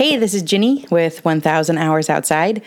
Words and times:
Hey, 0.00 0.16
this 0.16 0.32
is 0.32 0.40
Ginny 0.40 0.86
with 0.90 1.22
1000 1.26 1.76
Hours 1.76 2.08
Outside, 2.08 2.62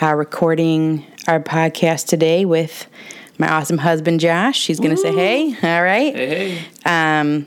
uh, 0.00 0.14
recording 0.14 1.04
our 1.28 1.38
podcast 1.38 2.06
today 2.06 2.46
with 2.46 2.86
my 3.36 3.52
awesome 3.52 3.76
husband, 3.76 4.20
Josh. 4.20 4.66
He's 4.66 4.80
going 4.80 4.92
to 4.92 4.96
say 4.96 5.12
hey. 5.12 5.48
All 5.62 5.82
right. 5.82 6.16
Hey, 6.16 6.54
hey. 6.54 7.20
Um, 7.20 7.44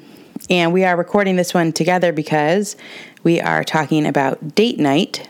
and 0.51 0.71
we 0.71 0.83
are 0.83 0.95
recording 0.95 1.35
this 1.35 1.51
one 1.51 1.73
together 1.73 2.13
because 2.13 2.75
we 3.23 3.41
are 3.41 3.63
talking 3.63 4.05
about 4.05 4.53
date 4.53 4.77
night 4.77 5.27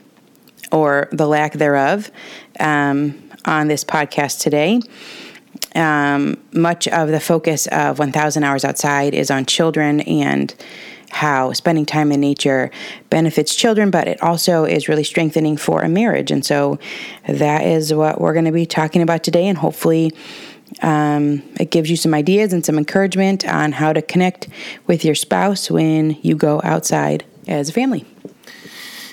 or 0.69 1.07
the 1.13 1.25
lack 1.25 1.53
thereof 1.53 2.11
um, 2.59 3.17
on 3.45 3.69
this 3.69 3.85
podcast 3.85 4.41
today. 4.41 4.81
Um, 5.75 6.43
much 6.51 6.89
of 6.89 7.07
the 7.07 7.21
focus 7.21 7.67
of 7.67 7.99
1000 7.99 8.43
Hours 8.43 8.65
Outside 8.65 9.13
is 9.13 9.31
on 9.31 9.45
children 9.45 10.01
and 10.01 10.53
how 11.13 11.53
spending 11.53 11.85
time 11.85 12.11
in 12.11 12.19
nature 12.19 12.71
benefits 13.09 13.55
children, 13.55 13.91
but 13.91 14.07
it 14.07 14.21
also 14.21 14.65
is 14.65 14.89
really 14.89 15.03
strengthening 15.03 15.57
for 15.57 15.81
a 15.81 15.89
marriage. 15.89 16.31
And 16.31 16.43
so 16.43 16.79
that 17.27 17.65
is 17.65 17.93
what 17.93 18.19
we're 18.19 18.33
going 18.33 18.45
to 18.45 18.51
be 18.51 18.65
talking 18.65 19.01
about 19.01 19.23
today. 19.23 19.47
And 19.47 19.57
hopefully, 19.57 20.11
um, 20.81 21.43
it 21.59 21.69
gives 21.69 21.89
you 21.89 21.95
some 21.95 22.13
ideas 22.13 22.51
and 22.51 22.65
some 22.65 22.77
encouragement 22.77 23.47
on 23.47 23.73
how 23.73 23.93
to 23.93 24.01
connect 24.01 24.47
with 24.87 25.05
your 25.05 25.15
spouse 25.15 25.69
when 25.69 26.17
you 26.21 26.35
go 26.35 26.61
outside 26.63 27.23
as 27.47 27.69
a 27.69 27.73
family. 27.73 28.05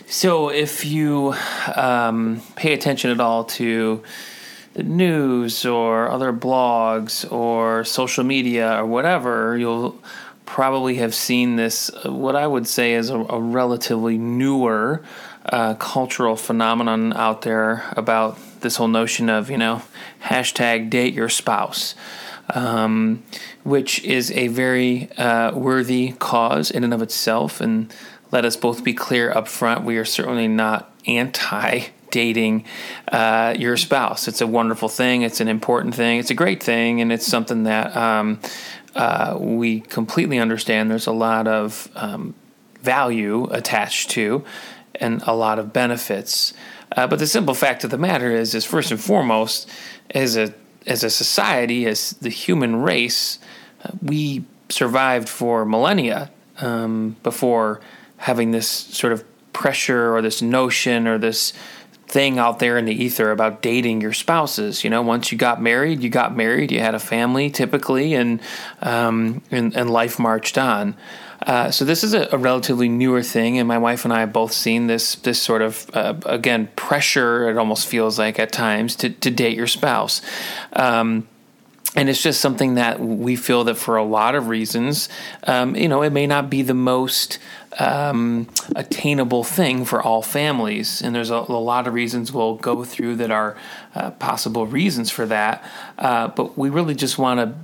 So, 0.06 0.48
if 0.50 0.84
you 0.84 1.34
um, 1.76 2.42
pay 2.56 2.72
attention 2.72 3.10
at 3.10 3.20
all 3.20 3.44
to 3.44 4.02
the 4.74 4.82
news 4.82 5.64
or 5.66 6.08
other 6.08 6.32
blogs 6.32 7.30
or 7.30 7.84
social 7.84 8.24
media 8.24 8.76
or 8.80 8.86
whatever, 8.86 9.56
you'll 9.56 10.02
probably 10.50 10.96
have 10.96 11.14
seen 11.14 11.54
this, 11.54 11.90
uh, 12.04 12.12
what 12.12 12.34
I 12.34 12.44
would 12.44 12.66
say 12.66 12.94
is 12.94 13.08
a, 13.08 13.16
a 13.16 13.40
relatively 13.40 14.18
newer 14.18 15.00
uh, 15.46 15.74
cultural 15.74 16.34
phenomenon 16.34 17.12
out 17.12 17.42
there 17.42 17.84
about 17.96 18.36
this 18.60 18.74
whole 18.74 18.88
notion 18.88 19.28
of, 19.28 19.48
you 19.48 19.56
know, 19.56 19.82
hashtag 20.24 20.90
date 20.90 21.14
your 21.14 21.28
spouse. 21.28 21.94
Um, 22.52 23.22
which 23.62 24.02
is 24.02 24.32
a 24.32 24.48
very 24.48 25.08
uh, 25.12 25.54
worthy 25.54 26.14
cause 26.18 26.72
in 26.72 26.82
and 26.82 26.92
of 26.92 27.00
itself. 27.00 27.60
And 27.60 27.94
let 28.32 28.44
us 28.44 28.56
both 28.56 28.82
be 28.82 28.92
clear 28.92 29.30
up 29.30 29.46
front 29.46 29.84
we 29.84 29.98
are 29.98 30.04
certainly 30.04 30.48
not 30.48 30.92
anti 31.06 31.90
dating 32.10 32.64
uh, 33.08 33.54
your 33.58 33.76
spouse. 33.76 34.28
It's 34.28 34.40
a 34.40 34.46
wonderful 34.46 34.88
thing, 34.88 35.22
it's 35.22 35.40
an 35.40 35.48
important 35.48 35.94
thing, 35.94 36.18
it's 36.18 36.30
a 36.30 36.34
great 36.34 36.62
thing, 36.62 37.00
and 37.00 37.12
it's 37.12 37.26
something 37.26 37.64
that 37.64 37.96
um, 37.96 38.40
uh, 38.94 39.36
we 39.38 39.80
completely 39.80 40.38
understand 40.38 40.90
there's 40.90 41.06
a 41.06 41.12
lot 41.12 41.46
of 41.46 41.88
um, 41.94 42.34
value 42.82 43.44
attached 43.50 44.10
to 44.10 44.44
and 44.96 45.22
a 45.26 45.34
lot 45.34 45.58
of 45.58 45.72
benefits. 45.72 46.52
Uh, 46.96 47.06
but 47.06 47.18
the 47.18 47.26
simple 47.26 47.54
fact 47.54 47.84
of 47.84 47.90
the 47.90 47.98
matter 47.98 48.30
is, 48.32 48.54
is 48.54 48.64
first 48.64 48.90
and 48.90 49.00
foremost, 49.00 49.68
as 50.10 50.36
a 50.36 50.52
as 50.86 51.04
a 51.04 51.10
society, 51.10 51.86
as 51.86 52.12
the 52.22 52.30
human 52.30 52.76
race, 52.76 53.38
uh, 53.84 53.90
we 54.02 54.44
survived 54.70 55.28
for 55.28 55.64
millennia 55.64 56.30
um, 56.58 57.16
before 57.22 57.80
having 58.16 58.50
this 58.50 58.66
sort 58.66 59.12
of 59.12 59.24
pressure 59.52 60.14
or 60.14 60.22
this 60.22 60.40
notion 60.40 61.06
or 61.06 61.18
this 61.18 61.52
thing 62.10 62.38
out 62.38 62.58
there 62.58 62.76
in 62.76 62.84
the 62.84 63.04
ether 63.04 63.30
about 63.30 63.62
dating 63.62 64.00
your 64.00 64.12
spouses. 64.12 64.82
You 64.82 64.90
know, 64.90 65.00
once 65.00 65.30
you 65.30 65.38
got 65.38 65.62
married, 65.62 66.02
you 66.02 66.10
got 66.10 66.36
married, 66.36 66.72
you 66.72 66.80
had 66.80 66.94
a 66.94 66.98
family 66.98 67.50
typically, 67.50 68.14
and 68.14 68.40
um, 68.82 69.42
and, 69.50 69.74
and, 69.76 69.88
life 69.88 70.18
marched 70.18 70.58
on. 70.58 70.96
Uh, 71.46 71.70
so 71.70 71.84
this 71.84 72.04
is 72.04 72.12
a, 72.12 72.28
a, 72.32 72.36
relatively 72.36 72.88
newer 72.88 73.22
thing, 73.22 73.58
and 73.58 73.66
my 73.66 73.78
wife 73.78 74.04
and 74.04 74.12
I 74.12 74.20
have 74.20 74.32
both 74.32 74.52
seen 74.52 74.88
this 74.88 75.14
this 75.16 75.40
sort 75.40 75.62
of 75.62 75.88
uh, 75.94 76.14
again 76.26 76.68
pressure. 76.76 77.48
It 77.48 77.56
almost 77.56 77.86
feels 77.86 78.18
like 78.18 78.38
at 78.38 78.52
times 78.52 78.96
to 78.96 79.10
to 79.10 79.30
date 79.30 79.56
your 79.56 79.68
spouse. 79.68 80.20
Um, 80.74 81.28
and 81.96 82.08
it's 82.08 82.22
just 82.22 82.40
something 82.40 82.74
that 82.74 83.00
we 83.00 83.34
feel 83.34 83.64
that 83.64 83.76
for 83.76 83.96
a 83.96 84.04
lot 84.04 84.34
of 84.36 84.48
reasons, 84.48 85.08
um, 85.44 85.74
you 85.74 85.88
know, 85.88 86.02
it 86.02 86.10
may 86.10 86.26
not 86.26 86.48
be 86.48 86.62
the 86.62 86.74
most 86.74 87.38
um, 87.78 88.48
attainable 88.76 89.42
thing 89.42 89.84
for 89.84 90.00
all 90.00 90.22
families. 90.22 91.02
And 91.02 91.14
there's 91.14 91.30
a, 91.30 91.34
a, 91.36 91.60
lot 91.60 91.88
of 91.88 91.94
reasons 91.94 92.32
we'll 92.32 92.56
go 92.56 92.84
through 92.84 93.16
that 93.16 93.30
are 93.30 93.56
uh, 93.94 94.12
possible 94.12 94.66
reasons 94.66 95.10
for 95.10 95.26
that. 95.26 95.64
Uh, 95.98 96.28
but 96.28 96.56
we 96.56 96.68
really 96.68 96.94
just 96.94 97.18
want 97.18 97.40
to 97.40 97.54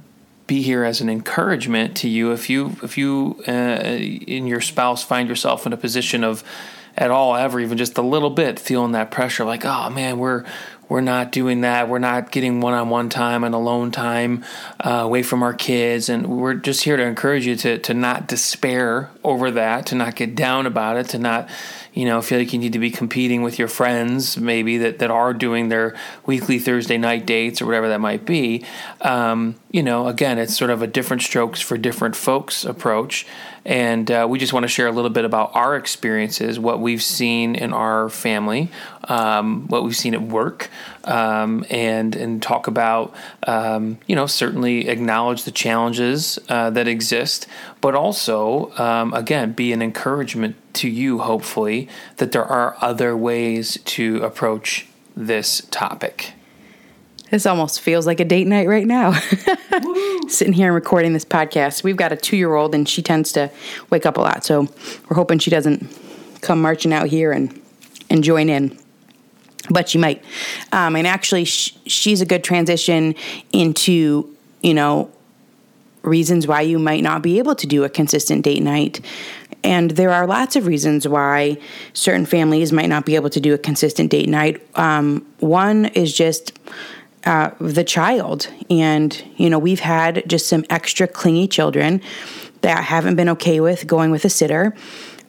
be 0.47 0.63
here 0.63 0.85
as 0.85 1.01
an 1.01 1.09
encouragement 1.09 1.97
to 1.97 2.09
you 2.09 2.33
if 2.33 2.49
you 2.49 2.77
if 2.83 2.97
you 2.97 3.43
uh, 3.49 3.51
in 3.51 4.47
your 4.47 4.61
spouse 4.61 5.03
find 5.03 5.29
yourself 5.29 5.67
in 5.67 5.73
a 5.73 5.77
position 5.77 6.23
of 6.23 6.45
at 6.97 7.11
all 7.11 7.35
ever 7.35 7.59
even 7.59 7.77
just 7.77 7.99
a 7.99 8.03
little 8.03 8.31
bit 8.31 8.59
feeling 8.59 8.93
that 8.93 9.11
pressure 9.11 9.45
like 9.45 9.65
oh 9.65 9.91
man 9.91 10.19
we're 10.19 10.45
we're 10.89 11.01
not 11.01 11.33
doing 11.33 11.63
that. 11.63 11.89
We're 11.89 11.99
not 11.99 12.31
getting 12.31 12.61
one 12.61 12.75
on 12.75 12.89
one 12.91 13.09
time 13.09 13.43
and 13.45 13.55
alone 13.55 13.91
time 13.91 14.45
uh, 14.79 14.91
away 14.91 15.23
from 15.23 15.43
our 15.43 15.55
kids. 15.55 16.09
And 16.09 16.27
we're 16.27 16.55
just 16.55 16.85
here 16.85 16.97
to 16.97 17.03
encourage 17.03 17.47
you 17.47 17.57
to, 17.57 17.79
to 17.79 17.95
not 17.95 18.29
despair 18.29 19.11
over 19.25 19.51
that, 19.51 19.87
to 19.87 19.95
not 19.97 20.15
get 20.15 20.35
down 20.35 20.67
about 20.67 20.97
it, 20.97 21.09
to 21.11 21.19
not, 21.19 21.49
you 21.97 22.05
know, 22.05 22.21
feel 22.21 22.39
like 22.39 22.53
you 22.53 22.59
need 22.59 22.75
to 22.75 22.79
be 22.79 22.91
competing 22.91 23.41
with 23.41 23.59
your 23.59 23.69
friends 23.69 24.37
maybe 24.37 24.77
that, 24.77 24.99
that 24.99 25.11
are 25.11 25.33
doing 25.33 25.71
their 25.71 25.97
weekly 26.27 26.59
Thursday 26.59 26.99
night 26.99 27.25
dates 27.25 27.63
or 27.63 27.67
whatever 27.67 27.89
that 27.89 28.01
might 28.01 28.27
be. 28.27 28.63
Um, 29.01 29.57
you 29.71 29.83
know, 29.83 30.07
again, 30.07 30.39
it's 30.39 30.55
sort 30.55 30.71
of 30.71 30.83
a 30.83 30.87
different 30.87 31.23
strokes 31.23 31.59
for 31.63 31.79
different 31.79 32.15
folks 32.15 32.67
approach. 32.67 33.27
And 33.65 34.11
uh, 34.11 34.27
we 34.29 34.39
just 34.39 34.53
want 34.53 34.65
to 34.65 34.69
share 34.69 34.87
a 34.87 34.93
little 34.93 35.11
bit 35.11 35.25
about 35.25 35.57
our 35.57 35.75
experiences, 35.75 36.59
what 36.59 36.81
we've 36.81 37.03
seen 37.03 37.55
in 37.55 37.73
our 37.73 38.11
family, 38.11 38.71
um, 39.05 39.67
what 39.69 39.83
we've 39.83 39.97
seen 39.97 40.13
at 40.15 40.23
work, 40.23 40.71
um, 41.05 41.65
and 41.69 42.15
and 42.15 42.43
talk 42.43 42.69
about 42.69 43.15
um, 43.47 43.99
you 44.07 44.15
know 44.15 44.27
certainly 44.27 44.89
acknowledge 44.89 45.43
the 45.45 45.51
challenges 45.51 46.39
uh, 46.49 46.71
that 46.71 46.87
exist, 46.87 47.49
but 47.81 47.97
also 47.97 48.71
um, 48.79 49.13
again 49.15 49.53
be 49.53 49.73
an 49.73 49.83
encouragement 49.83 50.55
to 50.77 50.89
you, 50.89 51.19
hopefully, 51.19 51.89
that 52.17 52.33
there 52.33 52.45
are 52.45 52.77
other 52.81 53.17
ways 53.17 53.79
to 53.85 54.23
approach 54.23 54.87
this 55.17 55.67
topic. 55.71 56.33
This 57.31 57.45
almost 57.45 57.81
feels 57.81 58.07
like 58.07 58.21
a 58.21 58.25
date 58.25 58.47
night 58.47 58.69
right 58.69 58.87
now. 58.87 59.13
Sitting 60.29 60.53
here 60.53 60.67
and 60.67 60.75
recording 60.75 61.13
this 61.13 61.25
podcast. 61.25 61.83
We've 61.83 61.97
got 61.97 62.13
a 62.13 62.17
two 62.17 62.37
year 62.37 62.55
old 62.55 62.75
and 62.75 62.89
she 62.89 63.03
tends 63.03 63.33
to 63.33 63.51
wake 63.91 64.07
up 64.07 64.17
a 64.17 64.21
lot. 64.21 64.45
So 64.45 64.69
we're 65.09 65.17
hoping 65.17 65.41
she 65.41 65.51
doesn't 65.51 65.87
come 66.41 66.63
marching 66.63 66.93
out 66.93 67.09
here 67.09 67.33
and, 67.33 67.61
and 68.09 68.23
join 68.23 68.49
in. 68.49 68.79
But 69.69 69.89
she 69.89 69.99
might. 69.99 70.23
Um, 70.71 70.95
and 70.95 71.07
actually, 71.07 71.45
sh- 71.45 71.77
she's 71.87 72.21
a 72.21 72.27
good 72.27 72.45
transition 72.45 73.17
into, 73.53 74.33
you 74.63 74.75
know, 74.75 75.11
reasons 76.03 76.47
why 76.47 76.61
you 76.61 76.79
might 76.79 77.03
not 77.03 77.23
be 77.23 77.39
able 77.39 77.57
to 77.57 77.67
do 77.67 77.83
a 77.83 77.89
consistent 77.89 78.45
date 78.45 78.63
night. 78.63 79.01
And 79.67 79.91
there 79.91 80.13
are 80.13 80.29
lots 80.29 80.55
of 80.55 80.69
reasons 80.69 81.09
why 81.09 81.59
certain 81.93 82.25
families 82.25 82.73
might 82.73 82.87
not 82.87 83.05
be 83.05 83.17
able 83.17 83.31
to 83.31 83.41
do 83.41 83.53
a 83.53 83.59
consistent 83.59 84.13
date 84.13 84.29
night. 84.29 84.65
Um, 84.79 85.27
one 85.41 85.87
is 85.87 86.17
just 86.17 86.57
uh, 87.25 87.51
the 87.61 87.83
child. 87.83 88.47
And, 88.71 89.21
you 89.37 89.51
know, 89.51 89.59
we've 89.59 89.81
had 89.81 90.23
just 90.29 90.47
some 90.47 90.65
extra 90.71 91.09
clingy 91.09 91.49
children 91.49 92.01
that 92.61 92.85
haven't 92.85 93.17
been 93.17 93.29
okay 93.31 93.59
with 93.59 93.89
going 93.89 94.13
with 94.13 94.25
a 94.25 94.31
sitter. 94.31 94.73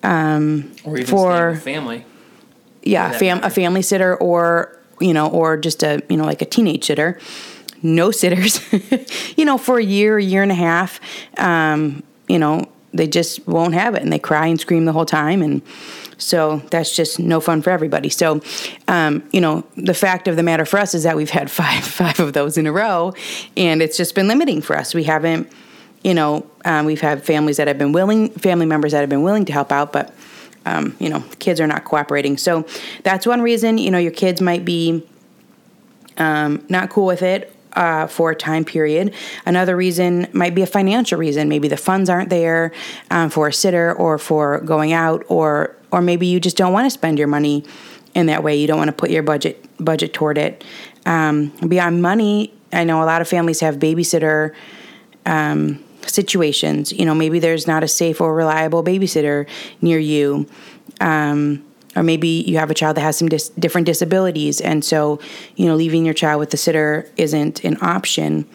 Um, 0.03 0.71
or 0.83 0.97
even 0.97 1.07
for 1.07 1.55
family. 1.55 2.05
Yeah, 2.83 3.13
fam- 3.13 3.43
a 3.43 3.49
family 3.49 3.81
sitter 3.81 4.15
or, 4.17 4.79
you 5.01 5.15
know, 5.15 5.29
or 5.29 5.57
just 5.57 5.81
a, 5.81 6.03
you 6.09 6.15
know, 6.15 6.25
like 6.25 6.43
a 6.43 6.45
teenage 6.45 6.85
sitter. 6.85 7.19
No 7.81 8.11
sitters, 8.11 8.61
you 9.35 9.45
know, 9.45 9.57
for 9.57 9.79
a 9.79 9.83
year, 9.83 10.19
a 10.19 10.23
year 10.23 10.43
and 10.43 10.51
a 10.51 10.55
half. 10.55 10.99
Um, 11.39 12.03
you 12.27 12.37
know, 12.37 12.67
they 12.97 13.07
just 13.07 13.47
won't 13.47 13.73
have 13.73 13.95
it 13.95 14.01
and 14.01 14.11
they 14.11 14.19
cry 14.19 14.47
and 14.47 14.59
scream 14.59 14.85
the 14.85 14.93
whole 14.93 15.05
time. 15.05 15.41
And, 15.41 15.61
so 16.17 16.57
that's 16.71 16.95
just 16.95 17.19
no 17.19 17.39
fun 17.39 17.61
for 17.61 17.69
everybody. 17.69 18.09
So, 18.09 18.41
um, 18.87 19.27
you 19.31 19.39
know, 19.39 19.65
the 19.75 19.93
fact 19.93 20.27
of 20.27 20.35
the 20.35 20.43
matter 20.43 20.65
for 20.65 20.79
us 20.79 20.93
is 20.93 21.03
that 21.03 21.15
we've 21.15 21.29
had 21.29 21.49
five 21.57 21.83
five 21.83 22.19
of 22.19 22.33
those 22.33 22.57
in 22.57 22.67
a 22.67 22.71
row, 22.71 23.13
and 23.55 23.81
it's 23.81 23.97
just 23.97 24.15
been 24.15 24.27
limiting 24.27 24.61
for 24.61 24.75
us. 24.75 24.93
We 24.93 25.03
haven't, 25.03 25.51
you 26.03 26.13
know, 26.13 26.49
um, 26.65 26.85
we've 26.85 27.01
had 27.01 27.23
families 27.23 27.57
that 27.57 27.67
have 27.67 27.77
been 27.77 27.91
willing, 27.91 28.29
family 28.29 28.65
members 28.65 28.91
that 28.91 29.01
have 29.01 29.09
been 29.09 29.23
willing 29.23 29.45
to 29.45 29.53
help 29.53 29.71
out, 29.71 29.93
but 29.93 30.13
um, 30.65 30.95
you 30.99 31.09
know, 31.09 31.23
kids 31.39 31.61
are 31.61 31.67
not 31.67 31.85
cooperating. 31.85 32.37
So 32.37 32.65
that's 33.03 33.25
one 33.25 33.41
reason. 33.41 33.77
You 33.77 33.91
know, 33.91 33.99
your 33.99 34.11
kids 34.11 34.41
might 34.41 34.65
be 34.65 35.07
um, 36.17 36.65
not 36.67 36.89
cool 36.89 37.05
with 37.05 37.21
it, 37.21 37.55
uh, 37.77 38.07
for 38.07 38.31
a 38.31 38.35
time 38.35 38.65
period. 38.65 39.13
Another 39.45 39.77
reason 39.77 40.27
might 40.33 40.55
be 40.55 40.63
a 40.63 40.67
financial 40.67 41.17
reason. 41.17 41.47
Maybe 41.47 41.67
the 41.67 41.77
funds 41.77 42.09
aren't 42.09 42.29
there 42.29 42.71
um, 43.11 43.29
for 43.29 43.47
a 43.47 43.53
sitter 43.53 43.93
or 43.93 44.17
for 44.17 44.59
going 44.61 44.91
out, 44.91 45.23
or 45.29 45.75
or 45.91 46.01
maybe 46.01 46.27
you 46.27 46.39
just 46.39 46.57
don't 46.57 46.73
want 46.73 46.85
to 46.85 46.89
spend 46.89 47.17
your 47.17 47.27
money 47.27 47.63
in 48.13 48.25
that 48.25 48.43
way. 48.43 48.57
You 48.57 48.67
don't 48.67 48.79
want 48.79 48.89
to 48.89 48.95
put 48.95 49.11
your 49.11 49.23
budget 49.23 49.63
budget 49.79 50.13
toward 50.13 50.37
it. 50.37 50.63
Um, 51.05 51.49
beyond 51.67 52.01
money, 52.01 52.51
I 52.73 52.83
know 52.83 53.01
a 53.01 53.05
lot 53.05 53.21
of 53.21 53.27
families 53.27 53.59
have 53.61 53.75
babysitter 53.75 54.53
um, 55.25 55.83
situations. 56.01 56.91
You 56.91 57.05
know, 57.05 57.13
maybe 57.13 57.37
there's 57.39 57.67
not 57.67 57.83
a 57.83 57.87
safe 57.87 58.19
or 58.19 58.33
reliable 58.33 58.83
babysitter 58.83 59.47
near 59.81 59.99
you. 59.99 60.47
Um, 60.99 61.63
or 61.95 62.03
maybe 62.03 62.27
you 62.27 62.57
have 62.57 62.69
a 62.69 62.73
child 62.73 62.97
that 62.97 63.01
has 63.01 63.17
some 63.17 63.29
dis- 63.29 63.49
different 63.49 63.85
disabilities, 63.85 64.61
and 64.61 64.83
so 64.83 65.19
you 65.55 65.65
know 65.65 65.75
leaving 65.75 66.05
your 66.05 66.13
child 66.13 66.39
with 66.39 66.51
the 66.51 66.57
sitter 66.57 67.09
isn't 67.17 67.63
an 67.63 67.77
option. 67.81 68.47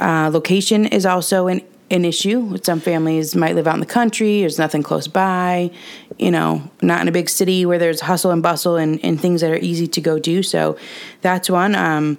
Uh, 0.00 0.30
location 0.32 0.86
is 0.86 1.06
also 1.06 1.46
an 1.46 1.60
an 1.92 2.06
issue. 2.06 2.56
Some 2.62 2.80
families 2.80 3.36
might 3.36 3.54
live 3.54 3.66
out 3.66 3.74
in 3.74 3.80
the 3.80 3.86
country, 3.86 4.40
there's 4.40 4.58
nothing 4.58 4.82
close 4.82 5.06
by, 5.06 5.70
you 6.18 6.30
know, 6.30 6.62
not 6.80 7.02
in 7.02 7.08
a 7.08 7.12
big 7.12 7.28
city 7.28 7.66
where 7.66 7.78
there's 7.78 8.00
hustle 8.00 8.30
and 8.30 8.42
bustle 8.42 8.76
and, 8.76 8.98
and 9.04 9.20
things 9.20 9.42
that 9.42 9.50
are 9.50 9.58
easy 9.58 9.86
to 9.88 10.00
go 10.00 10.18
do. 10.18 10.42
So 10.42 10.78
that's 11.20 11.50
one. 11.50 11.74
Um, 11.74 12.16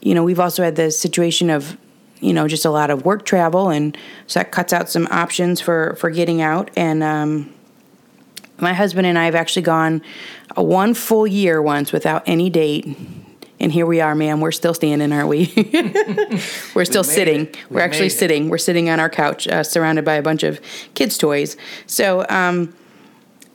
you 0.00 0.14
know, 0.14 0.24
we've 0.24 0.40
also 0.40 0.64
had 0.64 0.74
the 0.74 0.90
situation 0.90 1.50
of, 1.50 1.78
you 2.20 2.32
know, 2.32 2.48
just 2.48 2.64
a 2.64 2.70
lot 2.70 2.90
of 2.90 3.04
work 3.04 3.24
travel, 3.24 3.68
and 3.70 3.96
so 4.26 4.40
that 4.40 4.50
cuts 4.50 4.72
out 4.72 4.90
some 4.90 5.06
options 5.10 5.60
for, 5.60 5.94
for 6.00 6.10
getting 6.10 6.42
out. 6.42 6.70
And 6.76 7.02
um, 7.02 7.54
my 8.58 8.72
husband 8.72 9.06
and 9.06 9.18
I 9.18 9.24
have 9.26 9.34
actually 9.34 9.62
gone 9.62 10.02
a 10.56 10.62
one 10.62 10.94
full 10.94 11.26
year 11.26 11.60
once 11.60 11.92
without 11.92 12.22
any 12.26 12.50
date 12.50 12.96
and 13.58 13.72
here 13.72 13.86
we 13.86 14.00
are, 14.00 14.14
ma'am. 14.14 14.40
We're 14.40 14.52
still 14.52 14.74
standing, 14.74 15.12
aren't 15.12 15.28
we? 15.28 15.52
We're 16.74 16.84
still 16.84 17.02
we 17.02 17.08
sitting. 17.08 17.46
We 17.70 17.76
We're 17.76 17.80
actually 17.80 18.10
sitting. 18.10 18.48
We're 18.50 18.58
sitting 18.58 18.90
on 18.90 19.00
our 19.00 19.08
couch, 19.08 19.48
uh, 19.48 19.62
surrounded 19.62 20.04
by 20.04 20.14
a 20.14 20.22
bunch 20.22 20.42
of 20.42 20.60
kids' 20.94 21.16
toys. 21.16 21.56
So, 21.86 22.26
um, 22.28 22.74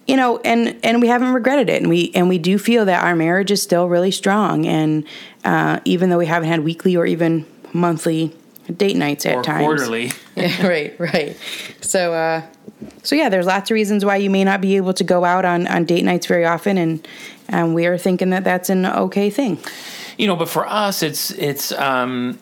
you 0.08 0.18
know, 0.18 0.40
and 0.40 0.80
and 0.84 1.02
we 1.02 1.08
haven't 1.08 1.34
regretted 1.34 1.70
it, 1.70 1.82
and 1.82 1.90
we 1.90 2.12
and 2.16 2.28
we 2.28 2.40
do 2.40 2.58
feel 2.58 2.86
that 2.86 3.04
our 3.04 3.16
marriage 3.16 3.52
is 3.52 3.62
still 3.62 3.88
really 3.88 4.12
strong. 4.12 4.66
And 4.66 5.06
uh, 5.46 5.80
even 5.86 6.10
though 6.10 6.18
we 6.18 6.26
haven't 6.26 6.50
had 6.50 6.62
weekly 6.62 6.96
or 6.96 7.06
even 7.06 7.46
monthly 7.72 8.36
date 8.72 8.96
nights 8.98 9.26
at 9.26 9.36
or 9.36 9.44
times, 9.44 9.66
quarterly, 9.66 10.12
yeah, 10.36 10.68
right, 10.68 11.00
right. 11.00 11.38
So, 11.82 12.14
uh, 12.14 12.44
so 13.04 13.16
yeah, 13.16 13.30
there's 13.30 13.46
lots 13.46 13.70
of 13.72 13.76
reasons 13.76 14.06
why 14.06 14.18
you 14.18 14.30
may 14.30 14.44
not 14.44 14.62
be 14.62 14.78
able 14.78 14.94
to 14.94 15.04
go 15.04 15.26
out 15.26 15.46
on 15.46 15.68
on 15.68 15.86
date 15.86 16.04
nights 16.04 16.26
very 16.26 16.46
often, 16.46 16.78
and 16.78 17.08
and 17.48 17.76
we 17.76 17.86
are 17.86 17.98
thinking 17.98 18.30
that 18.32 18.44
that's 18.44 18.70
an 18.70 18.86
okay 18.86 19.30
thing. 19.30 19.60
You 20.18 20.28
know, 20.28 20.36
but 20.36 20.50
for 20.50 20.68
us, 20.68 21.04
it's 21.04 21.32
it's. 21.32 21.72
Um, 21.72 22.40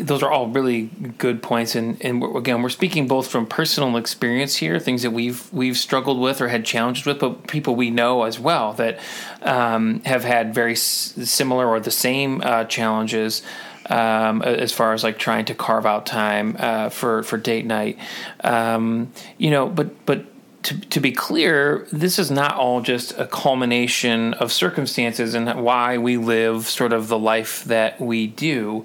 those 0.00 0.24
are 0.24 0.30
all 0.30 0.48
really 0.48 0.90
good 1.18 1.40
points, 1.40 1.76
and 1.76 2.02
and 2.04 2.20
we're, 2.20 2.36
again, 2.36 2.62
we're 2.62 2.68
speaking 2.68 3.06
both 3.06 3.28
from 3.28 3.46
personal 3.46 3.96
experience 3.96 4.56
here, 4.56 4.78
things 4.80 5.02
that 5.02 5.12
we've 5.12 5.50
we've 5.52 5.76
struggled 5.76 6.18
with 6.18 6.40
or 6.40 6.48
had 6.48 6.64
challenges 6.64 7.06
with, 7.06 7.20
but 7.20 7.46
people 7.46 7.76
we 7.76 7.90
know 7.90 8.24
as 8.24 8.40
well 8.40 8.72
that 8.74 8.98
um, 9.42 10.00
have 10.04 10.24
had 10.24 10.52
very 10.52 10.72
s- 10.72 11.14
similar 11.24 11.68
or 11.68 11.78
the 11.78 11.92
same 11.92 12.40
uh, 12.44 12.64
challenges. 12.64 13.42
Um, 13.88 14.42
as 14.42 14.72
far 14.72 14.94
as 14.94 15.04
like 15.04 15.16
trying 15.16 15.44
to 15.44 15.54
carve 15.54 15.86
out 15.86 16.06
time 16.06 16.56
uh, 16.58 16.88
for 16.88 17.22
for 17.22 17.36
date 17.36 17.66
night, 17.66 17.98
um, 18.42 19.12
you 19.38 19.50
know, 19.50 19.68
but 19.68 20.04
but 20.06 20.24
to, 20.66 20.80
to 20.80 20.98
be 20.98 21.12
clear, 21.12 21.86
this 21.92 22.18
is 22.18 22.28
not 22.28 22.56
all 22.56 22.80
just 22.80 23.16
a 23.20 23.26
culmination 23.26 24.34
of 24.34 24.50
circumstances 24.50 25.34
and 25.34 25.62
why 25.62 25.96
we 25.96 26.16
live 26.16 26.66
sort 26.66 26.92
of 26.92 27.06
the 27.06 27.18
life 27.18 27.62
that 27.66 28.00
we 28.00 28.26
do. 28.26 28.84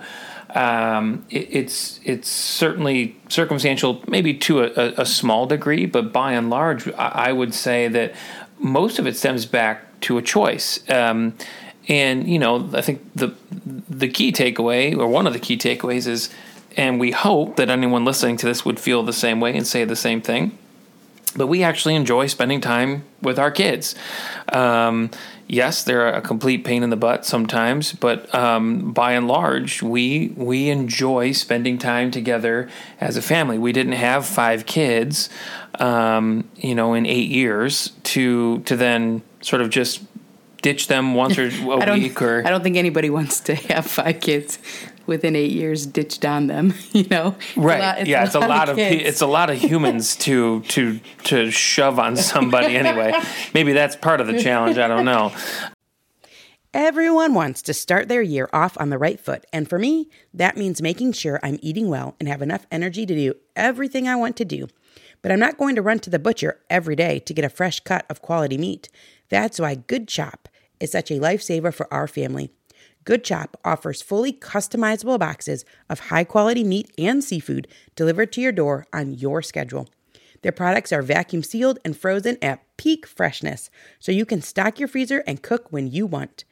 Um, 0.53 1.25
it, 1.31 1.48
it's 1.50 2.00
it's 2.03 2.30
certainly 2.30 3.15
circumstantial, 3.30 4.03
maybe 4.07 4.36
to 4.36 4.62
a, 4.62 5.01
a, 5.01 5.06
small 5.07 5.48
degree, 5.48 5.88
but 5.88 6.13
by 6.13 6.33
and 6.33 6.51
large, 6.51 6.88
I, 6.89 7.30
I, 7.30 7.31
would 7.31 7.53
say 7.53 7.88
that 7.88 8.13
most 8.59 9.00
of 9.00 9.07
it 9.07 9.18
stems 9.18 9.48
back 9.48 10.00
to 10.01 10.19
a 10.19 10.21
choice. 10.21 10.88
Um, 10.88 11.36
and 11.88 12.28
you 12.28 12.39
know, 12.39 12.69
I 12.74 12.81
think 12.81 13.01
the 13.16 13.36
the 13.89 14.07
key 14.07 14.31
takeaway, 14.31 14.98
or 14.98 15.07
one 15.07 15.28
of 15.28 15.33
the 15.33 15.39
key 15.39 15.57
takeaways, 15.57 16.07
is, 16.07 16.30
and 16.78 17.00
we 17.00 17.12
hope 17.12 17.57
that 17.57 17.69
anyone 17.69 18.06
listening 18.06 18.38
to 18.38 18.45
this 18.45 18.63
would 18.66 18.80
feel 18.80 19.04
the 19.04 19.13
same 19.13 19.39
way 19.39 19.56
and 19.56 19.66
say 19.66 19.86
the 19.86 19.95
same 19.95 20.22
thing 20.22 20.57
but 21.36 21.48
we 21.48 21.63
actually 21.63 21.95
enjoy 21.95 22.28
spending 22.28 22.62
time 22.62 23.04
with 23.22 23.39
our 23.39 23.51
kids. 23.51 23.95
Um, 24.51 25.10
yes, 25.48 25.83
they're 25.83 26.07
a 26.07 26.22
complete 26.22 26.63
pain 26.63 26.83
in 26.83 26.89
the 26.89 26.95
butt 26.95 27.25
sometimes, 27.25 27.94
but 27.94 28.34
um, 28.36 28.92
by 28.92 29.13
and 29.13 29.27
large, 29.27 29.81
we 29.81 30.34
we 30.36 30.69
enjoy 30.69 31.31
spending 31.31 31.77
time 31.77 32.12
together 32.12 32.69
as 33.00 33.18
a 33.18 33.22
family. 33.22 33.57
We 33.57 33.72
didn't 33.72 33.94
have 33.94 34.25
five 34.25 34.66
kids, 34.66 35.30
um, 35.80 36.50
you 36.57 36.75
know, 36.75 36.94
in 36.94 37.06
eight 37.06 37.30
years 37.30 37.92
to 38.04 38.60
to 38.60 38.75
then 38.75 39.22
sort 39.42 39.62
of 39.62 39.69
just 39.69 40.01
ditch 40.62 40.88
them 40.88 41.16
once 41.16 41.38
or 41.38 41.48
a 41.72 41.94
week 41.94 42.22
or 42.22 42.46
I 42.46 42.50
don't 42.50 42.63
think 42.63 42.78
anybody 42.78 43.10
wants 43.10 43.40
to 43.42 43.56
have 43.56 43.86
five 43.86 44.19
kids 44.19 44.60
within 45.08 45.36
eight 45.36 45.52
years 45.52 45.86
ditched 45.86 46.25
on 46.25 46.48
them. 46.48 46.74
You 46.94 47.08
know, 47.10 47.36
right? 47.56 47.78
It's 47.78 47.81
lot, 47.81 48.00
it's 48.00 48.10
yeah, 48.10 48.22
a 48.22 48.25
it's 48.25 48.36
a 48.36 48.40
lot 48.40 48.69
of, 48.69 48.78
of 48.78 48.80
it's 48.80 49.22
a 49.22 49.25
lot 49.25 49.50
of 49.50 49.58
humans 49.58 50.16
to 50.28 50.62
to 50.62 51.00
to 51.24 51.50
shove 51.50 52.00
on 52.00 52.18
somebody 52.18 52.75
anyway. 52.75 53.13
Maybe 53.54 53.72
that's 53.72 53.96
part 53.96 54.19
of 54.19 54.28
the 54.28 54.40
challenge. 54.40 54.78
I 54.78 54.88
don't 54.88 55.06
know. 55.06 55.31
Everyone 56.74 57.34
wants 57.34 57.62
to 57.63 57.74
start 57.74 58.08
their 58.08 58.22
year 58.22 58.50
off 58.54 58.78
on 58.80 58.90
the 58.90 58.98
right 58.98 59.19
foot, 59.19 59.46
and 59.54 59.69
for 59.69 59.80
me, 59.80 60.10
that 60.34 60.58
means 60.58 60.81
making 60.81 61.13
sure 61.13 61.40
I'm 61.42 61.60
eating 61.62 61.88
well 61.90 62.16
and 62.19 62.28
have 62.28 62.42
enough 62.42 62.68
energy 62.72 63.06
to 63.06 63.16
do 63.16 63.34
everything 63.56 64.08
I 64.08 64.16
want 64.16 64.36
to 64.38 64.46
do. 64.46 64.68
But 65.22 65.31
I'm 65.31 65.40
not 65.40 65.58
going 65.58 65.75
to 65.75 65.81
run 65.81 66.00
to 66.00 66.10
the 66.10 66.19
butcher 66.19 66.60
every 66.69 66.96
day 66.96 67.19
to 67.19 67.34
get 67.34 67.46
a 67.46 67.50
fresh 67.50 67.80
cut 67.80 68.06
of 68.10 68.22
quality 68.22 68.58
meat. 68.58 68.90
That's 69.30 69.60
why 69.60 69.75
Good 69.75 70.08
Chop 70.08 70.50
is 70.81 70.92
such 70.92 71.12
a 71.12 71.19
lifesaver 71.19 71.74
for 71.74 71.92
our 71.94 72.07
family. 72.07 72.51
Good 73.04 73.24
Chop 73.24 73.57
offers 73.63 74.01
fully 74.01 74.33
customizable 74.33 75.18
boxes 75.18 75.66
of 75.89 76.00
high 76.00 76.24
quality 76.24 76.63
meat 76.63 76.92
and 76.98 77.24
seafood 77.24 77.68
delivered 77.95 78.31
to 78.33 78.42
your 78.42 78.51
door 78.51 78.86
on 78.94 79.13
your 79.13 79.42
schedule. 79.42 79.88
Their 80.42 80.51
products 80.51 80.92
are 80.92 81.01
vacuum 81.01 81.44
sealed 81.44 81.80
and 81.86 81.98
frozen 81.98 82.38
at 82.42 82.63
peak 82.78 83.06
freshness, 83.06 83.69
so 84.00 84.12
you 84.12 84.25
can 84.25 84.42
stock 84.42 84.80
your 84.80 84.88
freezer 84.88 85.24
and 85.28 85.42
cook 85.42 85.72
when 85.72 85.88
you 85.88 86.06
want. 86.06 86.45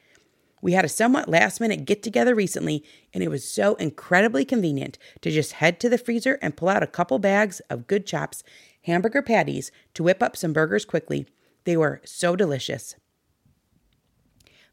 We 0.61 0.73
had 0.73 0.85
a 0.85 0.89
somewhat 0.89 1.29
last 1.29 1.61
minute 1.61 1.85
get 1.85 2.03
together 2.03 2.35
recently, 2.35 2.83
and 3.13 3.23
it 3.23 3.29
was 3.29 3.47
so 3.47 3.75
incredibly 3.75 4.43
convenient 4.43 4.97
to 5.21 5.31
just 5.31 5.53
head 5.53 5.79
to 5.79 5.89
the 5.89 5.97
freezer 5.97 6.37
and 6.41 6.57
pull 6.57 6.69
out 6.69 6.83
a 6.83 6.87
couple 6.87 7.17
bags 7.17 7.61
of 7.69 7.87
Good 7.87 8.05
Chops 8.05 8.43
hamburger 8.83 9.21
patties 9.21 9.71
to 9.93 10.03
whip 10.03 10.21
up 10.21 10.35
some 10.35 10.53
burgers 10.53 10.85
quickly. 10.85 11.27
They 11.63 11.77
were 11.77 12.01
so 12.03 12.35
delicious. 12.35 12.95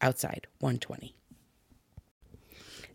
outside 0.00 0.46
120. 0.60 1.14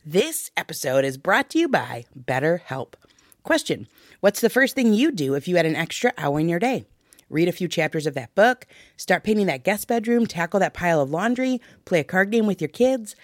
This 0.05 0.51
episode 0.57 1.05
is 1.05 1.17
brought 1.17 1.49
to 1.51 1.59
you 1.59 1.69
by 1.69 2.05
BetterHelp. 2.17 2.95
Question 3.43 3.87
What's 4.19 4.41
the 4.41 4.49
first 4.49 4.75
thing 4.75 4.93
you 4.93 5.11
do 5.11 5.33
if 5.33 5.47
you 5.47 5.55
had 5.55 5.65
an 5.65 5.75
extra 5.75 6.13
hour 6.17 6.39
in 6.39 6.49
your 6.49 6.59
day? 6.59 6.85
Read 7.29 7.47
a 7.47 7.53
few 7.53 7.67
chapters 7.67 8.05
of 8.05 8.13
that 8.13 8.35
book, 8.35 8.67
start 8.97 9.23
painting 9.23 9.47
that 9.47 9.63
guest 9.63 9.87
bedroom, 9.87 10.27
tackle 10.27 10.59
that 10.59 10.73
pile 10.73 11.01
of 11.01 11.09
laundry, 11.09 11.61
play 11.85 11.99
a 11.99 12.03
card 12.03 12.31
game 12.31 12.45
with 12.45 12.61
your 12.61 12.67
kids. 12.67 13.15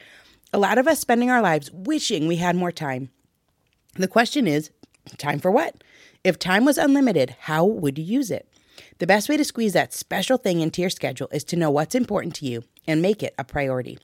A 0.51 0.57
lot 0.57 0.77
of 0.77 0.87
us 0.87 0.99
spending 0.99 1.29
our 1.29 1.41
lives 1.41 1.69
wishing 1.71 2.27
we 2.27 2.37
had 2.37 2.55
more 2.55 2.71
time. 2.71 3.09
The 3.95 4.07
question 4.07 4.47
is 4.47 4.71
time 5.17 5.39
for 5.39 5.51
what? 5.51 5.83
If 6.23 6.39
time 6.39 6.65
was 6.65 6.77
unlimited, 6.77 7.35
how 7.41 7.65
would 7.65 7.97
you 7.97 8.03
use 8.03 8.31
it? 8.31 8.47
The 8.99 9.07
best 9.07 9.29
way 9.29 9.37
to 9.37 9.43
squeeze 9.43 9.73
that 9.73 9.93
special 9.93 10.37
thing 10.37 10.61
into 10.61 10.81
your 10.81 10.89
schedule 10.89 11.27
is 11.31 11.43
to 11.45 11.55
know 11.55 11.69
what's 11.69 11.95
important 11.95 12.35
to 12.35 12.45
you 12.45 12.63
and 12.89 13.03
make 13.03 13.21
it 13.21 13.35
a 13.37 13.43
priority. 13.43 13.99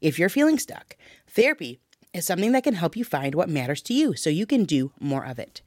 If 0.00 0.18
you're 0.18 0.28
feeling 0.28 0.58
stuck, 0.58 0.96
therapy 1.28 1.78
is 2.12 2.26
something 2.26 2.50
that 2.52 2.64
can 2.64 2.74
help 2.74 2.96
you 2.96 3.04
find 3.04 3.34
what 3.34 3.48
matters 3.48 3.80
to 3.82 3.94
you 3.94 4.16
so 4.16 4.28
you 4.28 4.44
can 4.44 4.64
do 4.64 4.90
more 5.00 5.24
of 5.24 5.38
it. 5.38 5.62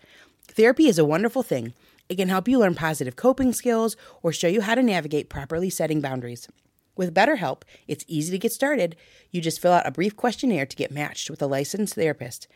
Therapy 0.47 0.87
is 0.87 0.99
a 0.99 1.05
wonderful 1.05 1.43
thing. 1.43 1.73
It 2.09 2.17
can 2.17 2.27
help 2.27 2.47
you 2.47 2.59
learn 2.59 2.75
positive 2.75 3.15
coping 3.15 3.53
skills 3.53 3.95
or 4.21 4.33
show 4.33 4.49
you 4.49 4.61
how 4.61 4.75
to 4.75 4.83
navigate 4.83 5.29
properly 5.29 5.69
setting 5.69 6.01
boundaries. 6.01 6.49
With 6.97 7.13
BetterHelp, 7.13 7.61
it's 7.87 8.03
easy 8.07 8.31
to 8.31 8.37
get 8.37 8.51
started. 8.51 8.97
You 9.31 9.39
just 9.39 9.61
fill 9.61 9.71
out 9.71 9.87
a 9.87 9.91
brief 9.91 10.17
questionnaire 10.17 10.65
to 10.65 10.75
get 10.75 10.91
matched 10.91 11.29
with 11.29 11.41
a 11.41 11.47
licensed 11.47 11.95
therapist. 11.95 12.47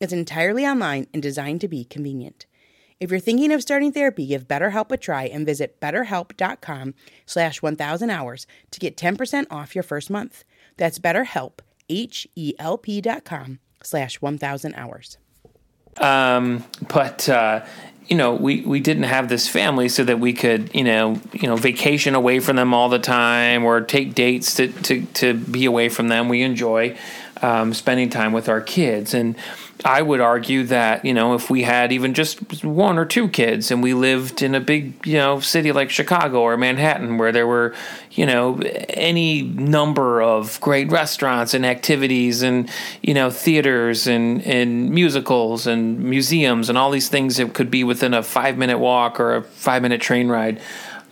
It's 0.00 0.12
entirely 0.12 0.66
online 0.66 1.06
and 1.14 1.22
designed 1.22 1.60
to 1.60 1.68
be 1.68 1.84
convenient. 1.84 2.46
If 3.00 3.10
you're 3.10 3.18
thinking 3.18 3.50
of 3.50 3.62
starting 3.62 3.92
therapy, 3.92 4.26
give 4.26 4.46
BetterHelp 4.46 4.92
a 4.92 4.98
try 4.98 5.24
and 5.24 5.46
visit 5.46 5.80
betterhelp.com 5.80 6.92
slash 7.24 7.62
1000 7.62 8.10
hours 8.10 8.46
to 8.70 8.78
get 8.78 8.98
10% 8.98 9.46
off 9.50 9.74
your 9.74 9.82
first 9.82 10.10
month. 10.10 10.44
That's 10.76 10.98
betterhelp, 10.98 11.60
H-E-L-P 11.88 13.00
dot 13.00 13.24
com 13.24 13.58
slash 13.82 14.20
1000 14.20 14.74
hours. 14.74 15.16
Um, 15.96 16.62
but, 16.92 17.26
uh, 17.26 17.64
you 18.06 18.18
know, 18.18 18.34
we, 18.34 18.60
we 18.62 18.80
didn't 18.80 19.04
have 19.04 19.30
this 19.30 19.48
family 19.48 19.88
so 19.88 20.04
that 20.04 20.20
we 20.20 20.34
could, 20.34 20.74
you 20.74 20.84
know, 20.84 21.18
you 21.32 21.48
know, 21.48 21.56
vacation 21.56 22.14
away 22.14 22.38
from 22.38 22.56
them 22.56 22.74
all 22.74 22.90
the 22.90 22.98
time 22.98 23.64
or 23.64 23.80
take 23.80 24.14
dates 24.14 24.54
to, 24.56 24.68
to, 24.82 25.06
to 25.14 25.34
be 25.34 25.64
away 25.64 25.88
from 25.88 26.08
them. 26.08 26.28
We 26.28 26.42
enjoy 26.42 26.98
um, 27.42 27.72
spending 27.74 28.10
time 28.10 28.32
with 28.32 28.48
our 28.48 28.60
kids. 28.60 29.14
And 29.14 29.36
I 29.84 30.02
would 30.02 30.20
argue 30.20 30.64
that, 30.64 31.04
you 31.04 31.14
know, 31.14 31.34
if 31.34 31.48
we 31.48 31.62
had 31.62 31.90
even 31.92 32.12
just 32.12 32.64
one 32.64 32.98
or 32.98 33.06
two 33.06 33.28
kids 33.28 33.70
and 33.70 33.82
we 33.82 33.94
lived 33.94 34.42
in 34.42 34.54
a 34.54 34.60
big, 34.60 35.06
you 35.06 35.16
know, 35.16 35.40
city 35.40 35.72
like 35.72 35.90
Chicago 35.90 36.42
or 36.42 36.56
Manhattan 36.56 37.16
where 37.16 37.32
there 37.32 37.46
were, 37.46 37.74
you 38.12 38.26
know, 38.26 38.58
any 38.90 39.42
number 39.42 40.20
of 40.20 40.60
great 40.60 40.90
restaurants 40.90 41.54
and 41.54 41.64
activities 41.64 42.42
and, 42.42 42.68
you 43.02 43.14
know, 43.14 43.30
theaters 43.30 44.06
and, 44.06 44.42
and 44.42 44.90
musicals 44.90 45.66
and 45.66 45.98
museums 46.00 46.68
and 46.68 46.76
all 46.76 46.90
these 46.90 47.08
things 47.08 47.38
that 47.38 47.54
could 47.54 47.70
be 47.70 47.82
within 47.82 48.12
a 48.12 48.22
five 48.22 48.58
minute 48.58 48.78
walk 48.78 49.18
or 49.18 49.36
a 49.36 49.42
five 49.42 49.80
minute 49.80 50.00
train 50.00 50.28
ride 50.28 50.60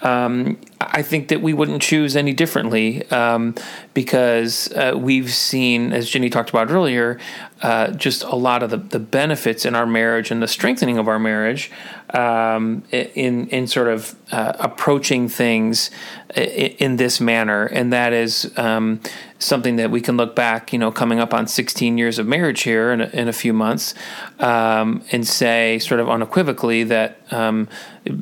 um, 0.03 0.59
I 0.81 1.03
think 1.03 1.29
that 1.29 1.43
we 1.43 1.53
wouldn't 1.53 1.83
choose 1.83 2.15
any 2.15 2.33
differently 2.33 3.09
um, 3.11 3.55
because 3.95 4.73
uh, 4.73 4.93
we've 4.97 5.33
seen, 5.33 5.93
as 5.93 6.09
Ginny 6.09 6.31
talked 6.31 6.51
about 6.51 6.71
earlier, 6.71 7.19
uh, 7.63 7.91
just 7.91 8.23
a 8.23 8.37
lot 8.37 8.63
of 8.63 8.71
the, 8.71 8.77
the 8.77 9.01
benefits 9.01 9.65
in 9.65 9.75
our 9.75 9.87
marriage 9.87 10.31
and 10.31 10.41
the 10.41 10.47
strengthening 10.47 10.97
of 10.97 11.09
our 11.09 11.19
marriage 11.19 11.73
um, 12.11 12.85
in 12.93 13.49
in 13.49 13.67
sort 13.67 13.89
of 13.89 14.15
uh, 14.33 14.53
approaching 14.59 15.29
things 15.29 15.91
in 16.37 16.97
this 16.97 17.21
manner, 17.21 17.65
and 17.67 17.93
that 17.93 18.13
is 18.13 18.53
um, 18.57 19.01
something 19.39 19.77
that 19.77 19.91
we 19.91 20.01
can 20.01 20.17
look 20.17 20.35
back, 20.35 20.73
you 20.73 20.79
know, 20.79 20.91
coming 20.91 21.21
up 21.21 21.33
on 21.33 21.47
16 21.47 21.97
years 21.97 22.19
of 22.19 22.27
marriage 22.27 22.63
here 22.63 22.93
in 22.93 23.01
a, 23.01 23.07
in 23.09 23.29
a 23.29 23.33
few 23.33 23.53
months, 23.53 23.95
um, 24.39 25.03
and 25.11 25.27
say 25.27 25.79
sort 25.79 26.01
of 26.01 26.09
unequivocally 26.09 26.85
that, 26.85 27.19
um, 27.31 27.69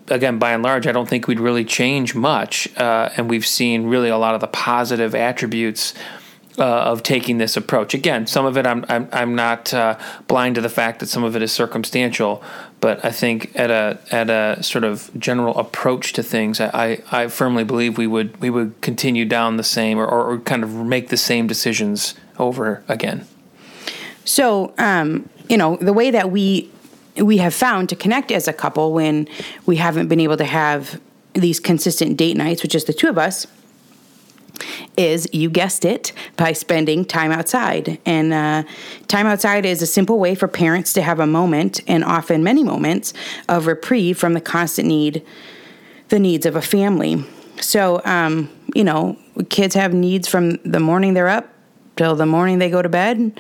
again, 0.08 0.38
by 0.38 0.52
and 0.52 0.62
large, 0.62 0.86
I 0.86 0.92
don't 0.92 1.08
think 1.08 1.26
we'd 1.26 1.40
really 1.40 1.64
change 1.64 2.14
much, 2.14 2.45
uh, 2.76 3.10
and 3.16 3.28
we've 3.30 3.46
seen 3.46 3.86
really 3.86 4.08
a 4.08 4.18
lot 4.18 4.34
of 4.34 4.40
the 4.40 4.46
positive 4.46 5.14
attributes 5.14 5.94
uh, 6.58 6.64
of 6.64 7.02
taking 7.02 7.38
this 7.38 7.56
approach. 7.56 7.94
Again, 7.94 8.26
some 8.26 8.46
of 8.46 8.56
it 8.56 8.66
I'm 8.66 8.84
I'm, 8.88 9.08
I'm 9.12 9.34
not 9.34 9.72
uh, 9.74 9.98
blind 10.26 10.54
to 10.54 10.60
the 10.60 10.68
fact 10.68 11.00
that 11.00 11.06
some 11.06 11.24
of 11.24 11.36
it 11.36 11.42
is 11.42 11.52
circumstantial, 11.52 12.42
but 12.80 13.04
I 13.04 13.10
think 13.10 13.52
at 13.54 13.70
a 13.70 13.98
at 14.10 14.30
a 14.30 14.62
sort 14.62 14.84
of 14.84 15.10
general 15.18 15.56
approach 15.58 16.12
to 16.14 16.22
things, 16.22 16.60
I, 16.60 17.02
I, 17.12 17.22
I 17.24 17.28
firmly 17.28 17.64
believe 17.64 17.98
we 17.98 18.06
would 18.06 18.40
we 18.40 18.50
would 18.50 18.80
continue 18.80 19.24
down 19.24 19.56
the 19.56 19.64
same 19.64 19.98
or, 19.98 20.06
or, 20.06 20.38
kind 20.40 20.62
of 20.62 20.74
make 20.74 21.08
the 21.08 21.16
same 21.16 21.46
decisions 21.46 22.14
over 22.38 22.82
again. 22.88 23.26
So, 24.24 24.74
um, 24.78 25.28
you 25.48 25.56
know, 25.56 25.76
the 25.76 25.92
way 25.92 26.10
that 26.10 26.30
we 26.30 26.70
we 27.16 27.38
have 27.38 27.54
found 27.54 27.88
to 27.88 27.96
connect 27.96 28.30
as 28.30 28.48
a 28.48 28.52
couple 28.52 28.92
when 28.92 29.28
we 29.64 29.76
haven't 29.76 30.08
been 30.08 30.20
able 30.20 30.36
to 30.36 30.44
have 30.44 31.00
these 31.40 31.60
consistent 31.60 32.16
date 32.16 32.36
nights, 32.36 32.62
which 32.62 32.74
is 32.74 32.84
the 32.84 32.92
two 32.92 33.08
of 33.08 33.18
us 33.18 33.46
is 34.96 35.28
you 35.34 35.50
guessed 35.50 35.84
it 35.84 36.12
by 36.36 36.52
spending 36.52 37.04
time 37.04 37.30
outside. 37.30 37.98
And 38.06 38.32
uh, 38.32 38.62
time 39.06 39.26
outside 39.26 39.66
is 39.66 39.82
a 39.82 39.86
simple 39.86 40.18
way 40.18 40.34
for 40.34 40.48
parents 40.48 40.94
to 40.94 41.02
have 41.02 41.20
a 41.20 41.26
moment 41.26 41.80
and 41.86 42.02
often 42.02 42.42
many 42.42 42.64
moments 42.64 43.12
of 43.50 43.66
reprieve 43.66 44.16
from 44.16 44.32
the 44.32 44.40
constant 44.40 44.88
need 44.88 45.22
the 46.08 46.18
needs 46.18 46.46
of 46.46 46.56
a 46.56 46.62
family. 46.62 47.22
So 47.60 48.00
um, 48.06 48.50
you 48.74 48.84
know 48.84 49.16
kids 49.48 49.74
have 49.74 49.92
needs 49.94 50.28
from 50.28 50.56
the 50.64 50.80
morning 50.80 51.14
they're 51.14 51.28
up 51.28 51.48
till 51.96 52.14
the 52.14 52.26
morning 52.26 52.58
they 52.58 52.70
go 52.70 52.82
to 52.82 52.88
bed 52.88 53.32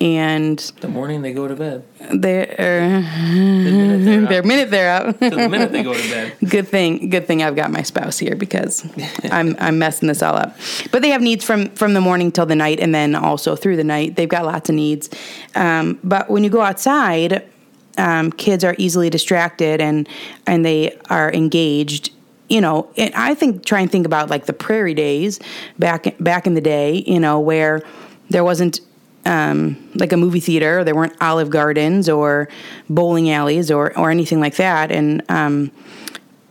and 0.00 0.58
the 0.80 0.88
morning 0.88 1.22
they 1.22 1.32
go 1.32 1.46
to 1.46 1.54
bed. 1.54 1.84
They're 2.12 2.46
the 2.46 4.26
their 4.28 4.42
minute 4.42 4.70
they're 4.70 4.90
out. 4.90 5.20
the 5.20 5.48
minute 5.48 5.72
they 5.72 5.82
go 5.82 5.94
to 5.94 6.08
bed. 6.08 6.36
Good 6.48 6.68
thing, 6.68 7.10
good 7.10 7.26
thing 7.26 7.42
I've 7.42 7.56
got 7.56 7.70
my 7.70 7.82
spouse 7.82 8.18
here 8.18 8.34
because 8.34 8.86
I'm 9.30 9.56
I'm 9.58 9.78
messing 9.78 10.08
this 10.08 10.22
all 10.22 10.36
up. 10.36 10.56
But 10.90 11.02
they 11.02 11.10
have 11.10 11.22
needs 11.22 11.44
from 11.44 11.70
from 11.70 11.94
the 11.94 12.00
morning 12.00 12.32
till 12.32 12.46
the 12.46 12.56
night, 12.56 12.80
and 12.80 12.94
then 12.94 13.14
also 13.14 13.56
through 13.56 13.76
the 13.76 13.84
night. 13.84 14.16
They've 14.16 14.28
got 14.28 14.44
lots 14.44 14.68
of 14.68 14.74
needs. 14.74 15.08
Um, 15.54 15.98
but 16.02 16.28
when 16.28 16.44
you 16.44 16.50
go 16.50 16.60
outside, 16.60 17.48
um, 17.96 18.32
kids 18.32 18.64
are 18.64 18.74
easily 18.78 19.10
distracted 19.10 19.80
and 19.80 20.08
and 20.46 20.64
they 20.64 20.98
are 21.08 21.32
engaged 21.32 22.10
you 22.48 22.60
know, 22.60 22.90
and 22.98 23.12
I 23.14 23.34
think 23.34 23.64
try 23.64 23.80
and 23.80 23.90
think 23.90 24.04
about 24.04 24.28
like 24.28 24.44
the 24.44 24.52
prairie 24.52 24.92
days 24.92 25.40
back 25.78 26.14
back 26.20 26.46
in 26.46 26.52
the 26.52 26.60
day, 26.60 27.02
you 27.06 27.18
know, 27.18 27.40
where 27.40 27.82
there 28.30 28.44
wasn't 28.44 28.80
um, 29.26 29.90
like 29.94 30.12
a 30.12 30.16
movie 30.16 30.40
theater. 30.40 30.84
There 30.84 30.94
weren't 30.94 31.20
Olive 31.20 31.50
Gardens 31.50 32.08
or 32.08 32.48
bowling 32.88 33.30
alleys 33.30 33.70
or 33.70 33.96
or 33.98 34.10
anything 34.10 34.40
like 34.40 34.56
that. 34.56 34.90
And 34.90 35.22
um, 35.28 35.70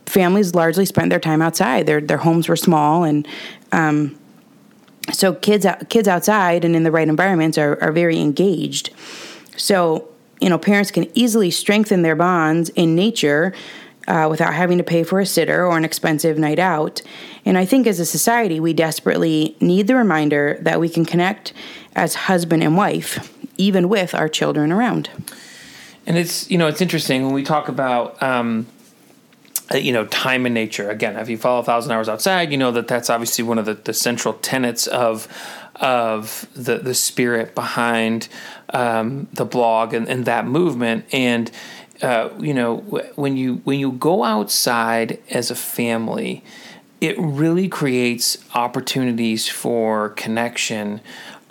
families 0.06 0.54
largely 0.54 0.84
spent 0.84 1.10
their 1.10 1.20
time 1.20 1.42
outside. 1.42 1.86
Their 1.86 2.00
their 2.00 2.18
homes 2.18 2.48
were 2.48 2.56
small, 2.56 3.04
and 3.04 3.26
um, 3.72 4.18
so 5.12 5.34
kids 5.34 5.66
kids 5.88 6.08
outside 6.08 6.64
and 6.64 6.74
in 6.74 6.82
the 6.82 6.90
right 6.90 7.08
environments 7.08 7.58
are 7.58 7.80
are 7.82 7.92
very 7.92 8.18
engaged. 8.18 8.90
So 9.56 10.08
you 10.40 10.48
know, 10.48 10.58
parents 10.58 10.90
can 10.90 11.06
easily 11.16 11.50
strengthen 11.50 12.02
their 12.02 12.16
bonds 12.16 12.68
in 12.70 12.94
nature. 12.94 13.54
Uh, 14.06 14.26
without 14.28 14.52
having 14.52 14.76
to 14.76 14.84
pay 14.84 15.02
for 15.02 15.18
a 15.18 15.24
sitter 15.24 15.64
or 15.64 15.78
an 15.78 15.84
expensive 15.84 16.36
night 16.36 16.58
out. 16.58 17.00
And 17.46 17.56
I 17.56 17.64
think 17.64 17.86
as 17.86 17.98
a 17.98 18.04
society, 18.04 18.60
we 18.60 18.74
desperately 18.74 19.56
need 19.60 19.86
the 19.86 19.96
reminder 19.96 20.58
that 20.60 20.78
we 20.78 20.90
can 20.90 21.06
connect 21.06 21.54
as 21.96 22.14
husband 22.14 22.62
and 22.62 22.76
wife, 22.76 23.32
even 23.56 23.88
with 23.88 24.14
our 24.14 24.28
children 24.28 24.70
around. 24.70 25.08
And 26.06 26.18
it's 26.18 26.50
you 26.50 26.58
know 26.58 26.66
it's 26.66 26.82
interesting 26.82 27.24
when 27.24 27.34
we 27.34 27.42
talk 27.42 27.68
about 27.68 28.22
um, 28.22 28.66
uh, 29.72 29.78
you 29.78 29.92
know 29.92 30.06
time 30.06 30.44
and 30.44 30.54
nature. 30.54 30.90
Again, 30.90 31.16
if 31.16 31.28
you 31.28 31.38
follow 31.38 31.60
a 31.60 31.64
Thousand 31.64 31.92
Hours 31.92 32.08
Outside, 32.08 32.50
you 32.50 32.58
know 32.58 32.70
that 32.72 32.88
that's 32.88 33.08
obviously 33.08 33.44
one 33.44 33.58
of 33.58 33.64
the, 33.64 33.74
the 33.74 33.94
central 33.94 34.34
tenets 34.34 34.86
of 34.86 35.28
of 35.76 36.46
the 36.54 36.78
the 36.78 36.94
spirit 36.94 37.54
behind 37.54 38.28
um, 38.70 39.28
the 39.32 39.46
blog 39.46 39.94
and, 39.94 40.08
and 40.08 40.26
that 40.26 40.46
movement. 40.46 41.06
And 41.12 41.50
uh, 42.04 42.28
you 42.38 42.52
know 42.52 42.76
when 43.16 43.36
you 43.36 43.56
when 43.64 43.80
you 43.80 43.92
go 43.92 44.24
outside 44.24 45.18
as 45.30 45.50
a 45.50 45.54
family, 45.54 46.44
it 47.00 47.18
really 47.18 47.68
creates 47.68 48.38
opportunities 48.54 49.48
for 49.48 50.10
connection 50.10 51.00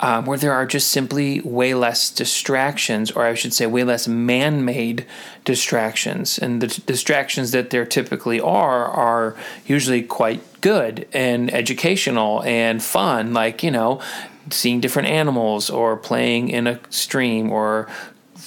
um, 0.00 0.26
where 0.26 0.38
there 0.38 0.52
are 0.52 0.66
just 0.66 0.90
simply 0.90 1.40
way 1.40 1.72
less 1.74 2.10
distractions, 2.10 3.10
or 3.10 3.24
I 3.24 3.34
should 3.34 3.54
say, 3.54 3.66
way 3.66 3.84
less 3.84 4.06
man 4.06 4.64
made 4.64 5.06
distractions. 5.44 6.38
And 6.38 6.60
the 6.60 6.68
t- 6.68 6.82
distractions 6.84 7.52
that 7.52 7.70
there 7.70 7.86
typically 7.86 8.40
are 8.40 8.84
are 8.86 9.36
usually 9.66 10.02
quite 10.02 10.42
good 10.60 11.08
and 11.12 11.52
educational 11.52 12.42
and 12.42 12.82
fun, 12.82 13.32
like, 13.32 13.62
you 13.62 13.70
know, 13.70 14.00
seeing 14.50 14.80
different 14.80 15.08
animals 15.08 15.70
or 15.70 15.96
playing 15.96 16.48
in 16.48 16.66
a 16.66 16.78
stream 16.90 17.50
or 17.50 17.88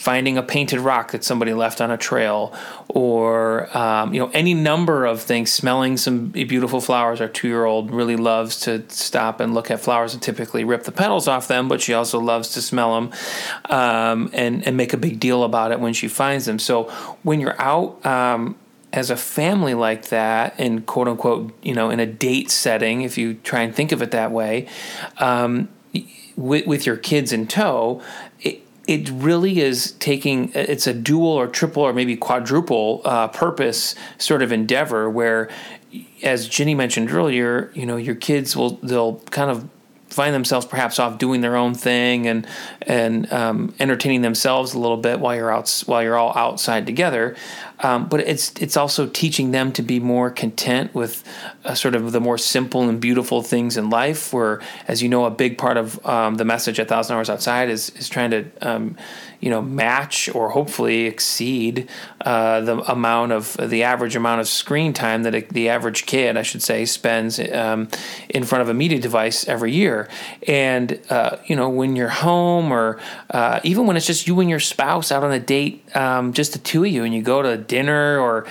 finding 0.08 0.38
a 0.38 0.42
painted 0.42 0.80
rock 0.80 1.12
that 1.12 1.22
somebody 1.22 1.54
left 1.54 1.82
on 1.82 1.92
a 1.92 1.98
trail, 1.98 2.54
or 2.88 3.78
um, 3.78 4.14
you 4.14 4.22
know 4.22 4.32
any 4.34 4.54
number 4.54 5.06
of 5.06 5.22
things. 5.22 5.52
Smelling 5.52 5.98
some 5.98 6.30
beautiful 6.30 6.80
flowers. 6.80 7.20
Our 7.20 7.28
two-year-old 7.28 7.92
really 7.92 8.16
loves 8.16 8.58
to 8.62 8.86
stop 8.88 9.42
and 9.42 9.54
look 9.54 9.70
at 9.70 9.82
flowers 9.82 10.14
and 10.14 10.24
typically 10.24 10.64
rip 10.64 10.84
the 10.84 10.94
petals 10.94 11.28
off 11.28 11.50
them, 11.50 11.68
but 11.68 11.82
she 11.82 11.94
also 11.94 12.22
loves 12.22 12.54
to 12.54 12.62
smell 12.62 12.96
them 12.96 13.12
um, 13.70 14.30
and 14.32 14.66
and 14.66 14.78
make 14.78 14.94
a 14.94 14.98
big 14.98 15.20
deal 15.20 15.44
about 15.44 15.74
it 15.74 15.82
when 15.82 15.92
she 15.92 16.08
finds 16.08 16.46
them. 16.46 16.58
So 16.58 16.86
when 17.24 17.42
you're 17.42 17.62
out. 17.62 18.06
Um, 18.06 18.56
as 18.94 19.10
a 19.10 19.18
family 19.18 19.74
like 19.74 20.08
that, 20.08 20.58
in 20.58 20.82
quote 20.84 21.10
unquote, 21.10 21.54
you 21.62 21.74
know, 21.74 21.90
in 21.90 22.00
a 22.00 22.06
date 22.06 22.50
setting, 22.50 23.02
if 23.02 23.18
you 23.18 23.34
try 23.44 23.62
and 23.62 23.76
think 23.76 23.92
of 23.92 24.02
it 24.02 24.12
that 24.12 24.32
way, 24.32 24.66
um, 25.20 25.68
with, 26.38 26.68
with 26.68 26.86
your 26.86 26.96
kids 26.96 27.34
in 27.34 27.48
tow, 27.48 28.02
it 28.88 29.10
really 29.10 29.60
is 29.60 29.92
taking 29.94 30.52
it's 30.56 30.88
a 30.88 30.94
dual 30.94 31.28
or 31.28 31.48
triple 31.48 31.84
or 31.84 31.94
maybe 31.94 32.16
quadruple 32.16 33.02
uh, 33.04 33.28
purpose 33.28 33.96
sort 34.18 34.42
of 34.42 34.52
endeavor 34.52 35.10
where 35.10 35.50
as 36.24 36.48
Ginny 36.48 36.76
mentioned 36.76 37.12
earlier, 37.12 37.72
you 37.74 37.86
know, 37.86 37.98
your 37.98 38.16
kids 38.16 38.56
will 38.56 38.72
they'll 38.84 39.20
kind 39.32 39.50
of 39.50 39.70
find 40.10 40.34
themselves 40.34 40.66
perhaps 40.66 41.00
off 41.00 41.18
doing 41.18 41.42
their 41.42 41.56
own 41.56 41.74
thing 41.74 42.28
and 42.28 42.48
and 42.82 43.32
um, 43.32 43.74
entertaining 43.80 44.22
themselves 44.22 44.74
a 44.74 44.80
little 44.80 44.98
bit 44.98 45.20
while 45.20 45.36
you're 45.36 45.52
out 45.52 45.84
while 45.86 46.02
you're 46.02 46.18
all 46.18 46.36
outside 46.36 46.86
together. 46.86 47.36
Um, 47.80 48.08
but 48.08 48.22
it's 48.22 48.52
it's 48.60 48.76
also 48.76 49.08
teaching 49.08 49.52
them 49.52 49.72
to 49.74 49.82
be 49.82 50.00
more 50.00 50.32
content 50.32 50.96
with 50.96 51.24
uh, 51.64 51.76
sort 51.76 51.96
of 51.96 52.12
the 52.12 52.20
more 52.20 52.38
simple 52.38 52.90
and 52.90 53.00
beautiful 53.00 53.42
things 53.42 53.78
in 53.78 53.90
life. 53.90 54.34
Where, 54.34 54.62
as 54.88 55.04
you 55.04 55.10
know, 55.10 55.26
a 55.26 55.32
big 55.32 55.58
part 55.58 55.78
of 55.78 56.04
um, 56.06 56.36
the 56.36 56.46
message 56.46 56.80
at 56.80 56.88
Thousand 56.88 57.16
Hours 57.16 57.30
Outside 57.30 57.70
is 57.70 57.90
is 57.92 58.10
trying 58.10 58.32
to 58.32 58.46
um, 58.62 58.98
you 59.40 59.50
know 59.50 59.62
match 59.62 60.30
or 60.34 60.50
hopefully 60.50 61.06
exceed 61.06 61.88
uh, 62.22 62.62
the 62.62 62.80
amount 62.92 63.32
of 63.32 63.56
the 63.58 63.84
average 63.84 64.16
amount 64.16 64.42
of 64.42 64.48
screen 64.48 64.94
time 64.94 65.24
that 65.24 65.36
a, 65.36 65.42
the 65.52 65.70
average 65.70 66.06
kid, 66.06 66.36
I 66.36 66.42
should 66.42 66.64
say, 66.64 66.86
spends 66.86 67.40
um, 67.40 67.90
in 68.30 68.44
front 68.44 68.64
of 68.64 68.70
a 68.70 68.74
media 68.74 69.00
device 69.00 69.48
every 69.48 69.72
year. 69.72 70.10
And 70.48 71.00
uh, 71.10 71.38
you 71.46 71.56
know, 71.56 71.70
when 71.70 71.96
you're 71.96 72.08
home, 72.08 72.72
or 72.72 73.00
uh, 73.30 73.60
even 73.64 73.86
when 73.86 73.98
it's 73.98 74.08
just 74.08 74.28
you 74.28 74.40
and 74.40 74.50
your 74.50 74.60
spouse 74.60 75.12
out 75.12 75.24
on 75.24 75.32
a 75.32 75.40
date, 75.40 75.96
um, 75.96 76.34
just 76.34 76.54
the 76.54 76.60
two 76.60 76.84
of 76.84 76.92
you, 76.92 77.04
and 77.04 77.14
you 77.14 77.22
go 77.22 77.42
to 77.42 77.58
dinner 77.68 78.20
or 78.20 78.46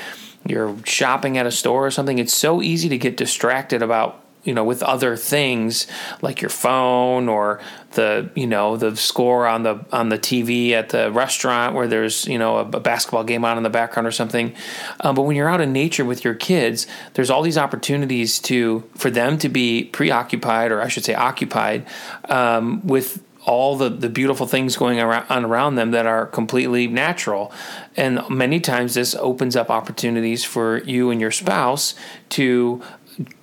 you're 0.46 0.76
shopping 0.84 1.38
at 1.38 1.46
a 1.46 1.50
store 1.50 1.86
or 1.86 1.90
something, 1.90 2.18
it's 2.18 2.34
so 2.34 2.62
easy 2.62 2.88
to 2.88 2.98
get 2.98 3.16
distracted 3.16 3.82
about 3.82 4.22
you 4.46 4.54
know 4.54 4.64
with 4.64 4.82
other 4.82 5.16
things 5.16 5.86
like 6.22 6.40
your 6.40 6.48
phone 6.48 7.28
or 7.28 7.60
the 7.92 8.30
you 8.34 8.46
know 8.46 8.76
the 8.76 8.96
score 8.96 9.46
on 9.46 9.64
the 9.64 9.84
on 9.92 10.08
the 10.08 10.18
TV 10.18 10.70
at 10.70 10.90
the 10.90 11.10
restaurant 11.10 11.74
where 11.74 11.88
there's 11.88 12.26
you 12.26 12.38
know 12.38 12.58
a, 12.58 12.60
a 12.60 12.80
basketball 12.80 13.24
game 13.24 13.44
on 13.44 13.56
in 13.56 13.64
the 13.64 13.70
background 13.70 14.06
or 14.06 14.12
something. 14.12 14.54
Um, 15.00 15.16
but 15.16 15.22
when 15.22 15.36
you're 15.36 15.48
out 15.48 15.60
in 15.60 15.72
nature 15.72 16.04
with 16.04 16.24
your 16.24 16.34
kids, 16.34 16.86
there's 17.14 17.28
all 17.28 17.42
these 17.42 17.58
opportunities 17.58 18.38
to 18.40 18.88
for 18.94 19.10
them 19.10 19.36
to 19.38 19.48
be 19.48 19.84
preoccupied 19.84 20.70
or 20.70 20.80
I 20.80 20.88
should 20.88 21.04
say 21.04 21.14
occupied 21.14 21.86
um, 22.28 22.86
with 22.86 23.22
all 23.46 23.76
the, 23.76 23.88
the 23.88 24.08
beautiful 24.08 24.46
things 24.46 24.76
going 24.76 25.00
on 25.00 25.44
around 25.44 25.76
them 25.76 25.92
that 25.92 26.04
are 26.04 26.26
completely 26.26 26.88
natural. 26.88 27.52
And 27.96 28.20
many 28.28 28.60
times 28.60 28.94
this 28.94 29.14
opens 29.14 29.54
up 29.54 29.70
opportunities 29.70 30.44
for 30.44 30.82
you 30.82 31.10
and 31.10 31.20
your 31.20 31.30
spouse 31.30 31.94
to 32.30 32.82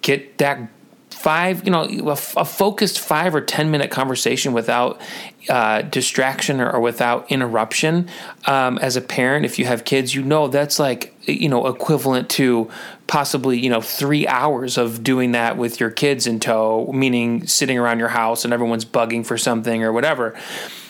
get 0.01 0.37
that 0.37 0.69
five, 1.09 1.63
you 1.63 1.71
know, 1.71 1.83
a, 1.83 2.11
a 2.11 2.45
focused 2.45 2.99
five 2.99 3.33
or 3.33 3.39
10 3.39 3.71
minute 3.71 3.89
conversation 3.89 4.51
without 4.51 4.99
uh, 5.47 5.81
distraction 5.83 6.59
or, 6.59 6.69
or, 6.69 6.81
without 6.81 7.31
interruption. 7.31 8.09
Um, 8.45 8.77
as 8.79 8.97
a 8.97 9.01
parent, 9.01 9.45
if 9.45 9.57
you 9.57 9.63
have 9.65 9.85
kids, 9.85 10.13
you 10.13 10.21
know 10.21 10.49
that's 10.49 10.79
like, 10.79 11.15
you 11.21 11.47
know, 11.47 11.67
equivalent 11.67 12.29
to 12.31 12.69
possibly, 13.07 13.59
you 13.59 13.69
know, 13.69 13.81
three 13.81 14.27
hours 14.27 14.77
of 14.77 15.03
doing 15.03 15.33
that 15.33 15.57
with 15.57 15.79
your 15.79 15.91
kids 15.91 16.27
in 16.27 16.39
tow, 16.39 16.91
meaning 16.93 17.45
sitting 17.47 17.77
around 17.77 17.99
your 17.99 18.09
house 18.09 18.45
and 18.45 18.53
everyone's 18.53 18.85
bugging 18.85 19.25
for 19.25 19.37
something 19.37 19.83
or 19.83 19.91
whatever. 19.91 20.35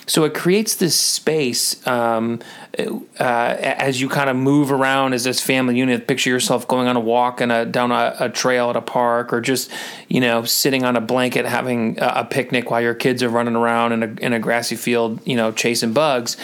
So 0.06 0.26
it 0.26 0.34
creates 0.34 0.76
this 0.76 0.96
space 0.96 1.86
um, 1.88 2.40
uh, 2.78 2.84
as 3.20 4.02
you 4.02 4.10
kind 4.10 4.30
of 4.30 4.36
move 4.36 4.72
around 4.72 5.14
as 5.14 5.24
this 5.24 5.40
family 5.40 5.78
unit. 5.78 6.08
Picture 6.08 6.30
yourself 6.30 6.68
going 6.68 6.88
on 6.88 6.96
a 6.96 7.00
walk 7.00 7.40
and 7.40 7.52
a, 7.52 7.66
down 7.66 7.92
a, 7.92 8.16
a, 8.20 8.30
trail 8.30 8.70
at 8.70 8.76
a 8.76 8.82
park, 8.82 9.32
or 9.32 9.40
just 9.42 9.72
you 10.10 10.20
know 10.20 10.44
sitting 10.44 10.84
on 10.84 10.96
a 10.96 11.02
blanket 11.02 11.46
having 11.46 12.00
a, 12.00 12.14
a 12.18 12.26
picnic 12.26 12.70
while 12.72 12.82
your 12.82 12.96
kids 12.96 13.24
are 13.24 13.30
running 13.30 13.56
around 13.56 13.94
in 13.94 14.04
a, 14.04 14.26
in 14.26 14.34
a 14.34 14.40
grassy 14.40 14.76
field, 14.76 15.20
you 15.26 15.36
know, 15.36 15.52
chasing 15.52 15.94
bugs. 15.94 16.36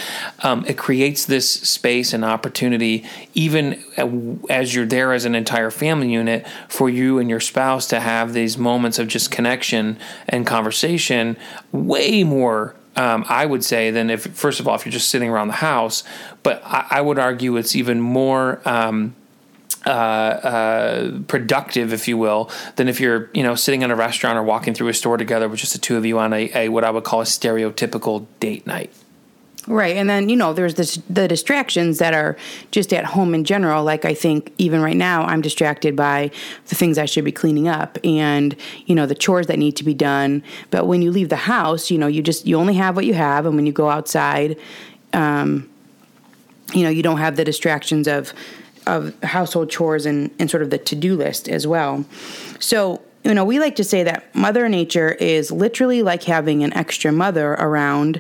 Um, 0.44 0.64
it 0.68 0.78
creates 0.78 1.26
this 1.26 1.50
space 1.50 2.14
and 2.14 2.24
opportunity, 2.24 3.06
even 3.34 3.84
as 4.50 4.74
you're 4.74 4.86
there 4.86 5.14
as 5.14 5.26
an 5.26 5.36
entire 5.36 5.72
family 5.72 6.12
unit, 6.12 6.46
for 6.68 6.90
you 6.90 7.20
and 7.20 7.30
your 7.30 7.40
spouse 7.40 7.88
to 7.88 8.00
have 8.00 8.34
these 8.34 8.58
moments 8.58 9.00
of 9.00 9.08
just 9.08 9.32
connection 9.32 9.98
and 10.28 10.46
conversation, 10.46 11.38
way 11.72 12.24
more 12.24 12.76
um, 13.00 13.24
I 13.30 13.46
would 13.46 13.64
say, 13.64 13.92
than 13.92 14.10
if, 14.10 14.24
first 14.24 14.60
of 14.60 14.68
all, 14.68 14.76
if 14.76 14.86
you're 14.86 14.92
just 14.92 15.10
sitting 15.10 15.30
around 15.30 15.48
the 15.48 15.54
house. 15.54 16.04
But 16.44 16.62
I, 16.66 16.86
I 16.92 17.02
would 17.02 17.18
argue 17.18 17.56
it's 17.56 17.76
even 17.76 18.02
more. 18.02 18.62
Um, 18.66 19.16
uh, 19.86 19.90
uh, 19.90 21.20
productive, 21.28 21.94
if 21.94 22.06
you 22.06 22.18
will, 22.18 22.52
than 22.76 22.90
if 22.90 23.00
you're, 23.00 23.30
you 23.34 23.42
know, 23.42 23.56
sitting 23.56 23.82
in 23.82 23.90
a 23.90 23.96
restaurant 23.96 24.38
or 24.38 24.44
walking 24.44 24.74
through 24.74 24.90
a 24.90 24.94
store 24.94 25.16
together 25.16 25.48
with 25.48 25.62
just 25.62 25.72
the 25.72 25.80
two 25.80 25.96
of 25.96 26.06
you 26.06 26.20
on 26.20 26.34
a, 26.34 26.52
a 26.54 26.70
what 26.70 26.84
I 26.84 26.92
would 26.92 27.06
call 27.06 27.22
a 27.22 27.24
stereotypical 27.24 28.26
date 28.42 28.68
night. 28.68 28.92
Right. 29.70 29.98
And 29.98 30.10
then, 30.10 30.30
you 30.30 30.36
know, 30.36 30.52
there's 30.52 30.74
this, 30.74 30.96
the 31.12 31.28
distractions 31.28 32.00
that 32.00 32.16
are 32.16 32.36
just 32.72 32.92
at 32.92 33.06
home 33.06 33.36
in 33.36 33.44
general. 33.44 33.84
Like, 33.84 34.04
I 34.04 34.16
think 34.16 34.52
even 34.58 34.82
right 34.82 34.98
now, 34.98 35.26
I'm 35.26 35.42
distracted 35.42 35.96
by 35.96 36.32
the 36.70 36.76
things 36.76 36.98
I 36.98 37.06
should 37.06 37.24
be 37.24 37.32
cleaning 37.32 37.68
up 37.68 38.00
and, 38.04 38.56
you 38.88 38.96
know, 38.96 39.06
the 39.06 39.14
chores 39.14 39.46
that 39.46 39.60
need 39.60 39.76
to 39.76 39.84
be 39.84 39.94
done. 39.94 40.42
But 40.72 40.88
when 40.88 41.04
you 41.04 41.12
leave 41.12 41.30
the 41.30 41.36
house, 41.36 41.92
you 41.92 42.00
know, 42.00 42.08
you 42.08 42.24
just, 42.24 42.48
you 42.48 42.58
only 42.58 42.74
have 42.74 42.96
what 42.96 43.06
you 43.06 43.14
have. 43.14 43.46
And 43.46 43.56
when 43.56 43.68
you 43.68 43.72
go 43.72 43.92
outside, 43.92 44.58
um, 45.14 45.70
you 46.74 46.82
know, 46.82 46.90
you 46.90 47.04
don't 47.04 47.20
have 47.20 47.36
the 47.36 47.46
distractions 47.46 48.08
of, 48.08 48.34
of 48.88 49.14
household 49.22 49.70
chores 49.70 50.08
and, 50.08 50.32
and 50.40 50.50
sort 50.50 50.64
of 50.64 50.72
the 50.72 50.80
to 50.80 50.96
do 50.96 51.16
list 51.16 51.48
as 51.48 51.68
well. 51.68 52.06
So, 52.58 53.04
you 53.24 53.36
know, 53.36 53.46
we 53.46 53.60
like 53.60 53.76
to 53.76 53.84
say 53.84 54.02
that 54.02 54.34
Mother 54.34 54.68
Nature 54.68 55.12
is 55.12 55.52
literally 55.52 56.02
like 56.02 56.24
having 56.24 56.64
an 56.64 56.74
extra 56.74 57.12
mother 57.12 57.52
around 57.54 58.20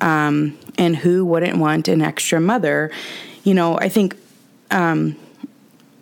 um, 0.00 0.58
and 0.78 0.96
who 0.96 1.24
wouldn't 1.24 1.58
want 1.58 1.88
an 1.88 2.02
extra 2.02 2.40
mother? 2.40 2.90
You 3.44 3.54
know, 3.54 3.78
I 3.78 3.88
think, 3.88 4.16
um, 4.70 5.16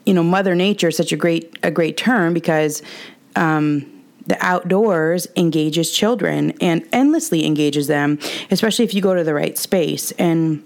you 0.07 0.15
know, 0.15 0.23
Mother 0.23 0.55
Nature 0.55 0.89
is 0.89 0.97
such 0.97 1.13
a 1.13 1.17
great 1.17 1.59
a 1.63 1.71
great 1.71 1.97
term 1.97 2.35
because 2.35 2.83
um, 3.37 3.87
the 4.27 4.37
outdoors 4.45 5.27
engages 5.37 5.91
children 5.91 6.53
and 6.61 6.87
endlessly 6.93 7.45
engages 7.45 7.87
them, 7.87 8.19
especially 8.51 8.85
if 8.85 8.95
you 8.95 9.03
go 9.03 9.15
to 9.15 9.25
the 9.25 9.35
right 9.35 9.57
space. 9.59 10.13
And 10.13 10.65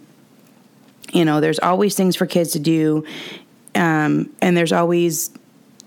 you 1.12 1.25
know, 1.25 1.40
there's 1.40 1.59
always 1.61 1.95
things 1.95 2.16
for 2.16 2.27
kids 2.27 2.53
to 2.53 2.59
do, 2.59 3.05
um, 3.75 4.31
and 4.40 4.57
there's 4.57 4.73
always 4.73 5.31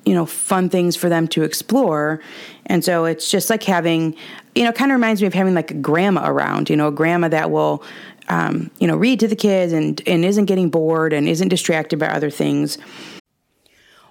you 0.06 0.16
know 0.16 0.26
fun 0.26 0.70
things 0.70 0.96
for 0.96 1.10
them 1.10 1.28
to 1.28 1.44
explore 1.44 2.20
and 2.66 2.84
so 2.84 3.06
it's 3.06 3.30
just 3.30 3.50
like 3.50 3.64
having 3.64 4.16
you 4.56 4.64
know 4.64 4.72
kind 4.72 4.92
of 4.92 4.96
reminds 4.96 5.22
me 5.22 5.28
of 5.28 5.34
having 5.34 5.54
like 5.54 5.72
a 5.72 5.76
grandma 5.76 6.28
around 6.28 6.70
you 6.70 6.76
know 6.76 6.88
a 6.88 6.92
grandma 6.92 7.28
that 7.28 7.52
will 7.52 7.84
um, 8.30 8.72
you 8.80 8.88
know 8.88 8.96
read 8.96 9.20
to 9.20 9.28
the 9.28 9.36
kids 9.36 9.74
and 9.74 10.02
and 10.08 10.24
isn't 10.24 10.46
getting 10.46 10.70
bored 10.70 11.14
and 11.14 11.28
isn't 11.28 11.50
distracted 11.50 12.00
by 12.00 12.08
other 12.08 12.30
things. 12.30 12.78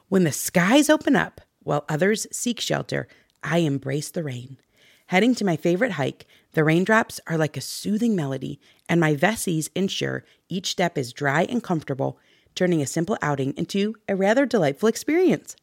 When 0.09 0.25
the 0.25 0.33
skies 0.33 0.91
open 0.91 1.17
up 1.17 1.41
while 1.63 1.85
others 1.89 2.27
seek 2.33 2.61
shelter 2.61 3.09
i 3.43 3.59
embrace 3.59 4.11
the 4.11 4.25
rain. 4.25 4.59
Heading 5.07 5.35
to 5.37 5.45
my 5.45 5.57
favorite 5.57 5.93
hike 5.93 6.27
the 6.53 6.65
raindrops 6.65 7.21
are 7.27 7.39
like 7.39 7.57
a 7.57 7.63
soothing 7.63 8.17
melody 8.17 8.61
and 8.89 9.01
my 9.01 9.15
Vessies 9.15 9.71
ensure 9.75 10.25
each 10.49 10.71
step 10.71 10.99
is 10.99 11.13
dry 11.13 11.45
and 11.45 11.63
comfortable 11.63 12.19
turning 12.55 12.83
a 12.83 12.87
simple 12.87 13.17
outing 13.23 13.55
into 13.57 13.95
a 14.09 14.17
rather 14.17 14.45
delightful 14.45 14.89
experience 14.89 15.55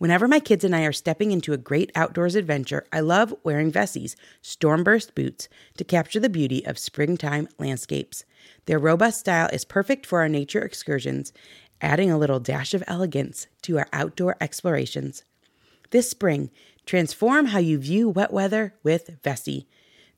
Whenever 0.00 0.26
my 0.26 0.40
kids 0.40 0.64
and 0.64 0.74
I 0.74 0.84
are 0.84 0.94
stepping 0.94 1.30
into 1.30 1.52
a 1.52 1.58
great 1.58 1.92
outdoors 1.94 2.34
adventure, 2.34 2.86
I 2.90 3.00
love 3.00 3.34
wearing 3.44 3.70
Vessies, 3.70 4.16
stormburst 4.42 5.14
boots, 5.14 5.46
to 5.76 5.84
capture 5.84 6.18
the 6.18 6.30
beauty 6.30 6.64
of 6.64 6.78
springtime 6.78 7.48
landscapes. 7.58 8.24
Their 8.64 8.78
robust 8.78 9.20
style 9.20 9.50
is 9.52 9.66
perfect 9.66 10.06
for 10.06 10.20
our 10.20 10.28
nature 10.30 10.62
excursions, 10.62 11.34
adding 11.82 12.10
a 12.10 12.16
little 12.16 12.40
dash 12.40 12.72
of 12.72 12.82
elegance 12.86 13.46
to 13.60 13.76
our 13.76 13.88
outdoor 13.92 14.38
explorations. 14.40 15.24
This 15.90 16.08
spring, 16.08 16.50
transform 16.86 17.48
how 17.48 17.58
you 17.58 17.76
view 17.76 18.08
wet 18.08 18.32
weather 18.32 18.72
with 18.82 19.20
Vessi. 19.22 19.66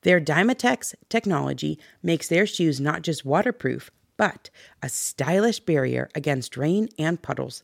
Their 0.03 0.21
Dymatex 0.21 0.95
technology 1.09 1.77
makes 2.01 2.29
their 2.29 2.47
shoes 2.47 2.79
not 2.79 3.01
just 3.01 3.25
waterproof, 3.25 3.91
but 4.15 4.49
a 4.81 4.87
stylish 4.87 5.59
barrier 5.59 6.09
against 6.15 6.55
rain 6.55 6.87
and 6.97 7.21
puddles. 7.21 7.63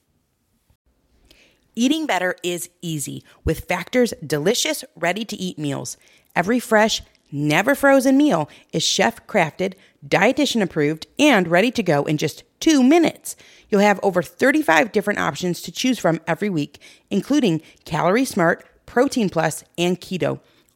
Eating 1.81 2.05
better 2.05 2.35
is 2.43 2.69
easy 2.83 3.23
with 3.43 3.65
Factor's 3.65 4.13
delicious, 4.23 4.83
ready 4.95 5.25
to 5.25 5.35
eat 5.35 5.57
meals. 5.57 5.97
Every 6.35 6.59
fresh, 6.59 7.01
never 7.31 7.73
frozen 7.73 8.17
meal 8.17 8.47
is 8.71 8.83
chef 8.83 9.25
crafted, 9.25 9.73
dietitian 10.07 10.61
approved, 10.61 11.07
and 11.17 11.47
ready 11.47 11.71
to 11.71 11.81
go 11.81 12.03
in 12.03 12.17
just 12.17 12.43
two 12.59 12.83
minutes. 12.83 13.35
You'll 13.67 13.81
have 13.81 13.99
over 14.03 14.21
35 14.21 14.91
different 14.91 15.19
options 15.21 15.59
to 15.63 15.71
choose 15.71 15.97
from 15.97 16.21
every 16.27 16.51
week, 16.51 16.79
including 17.09 17.63
Calorie 17.83 18.25
Smart, 18.25 18.63
Protein 18.85 19.31
Plus, 19.31 19.63
and 19.75 19.99
Keto. 19.99 20.39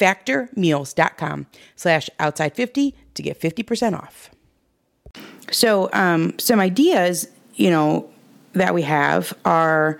factormeals.com 0.00 1.46
slash 1.76 2.10
outside50 2.18 2.94
to 3.14 3.22
get 3.22 3.38
50% 3.38 3.98
off. 3.98 4.30
So 5.52 5.90
um, 5.92 6.38
some 6.38 6.60
ideas, 6.60 7.28
you 7.54 7.70
know, 7.70 8.08
that 8.54 8.74
we 8.74 8.82
have 8.82 9.32
are 9.44 9.98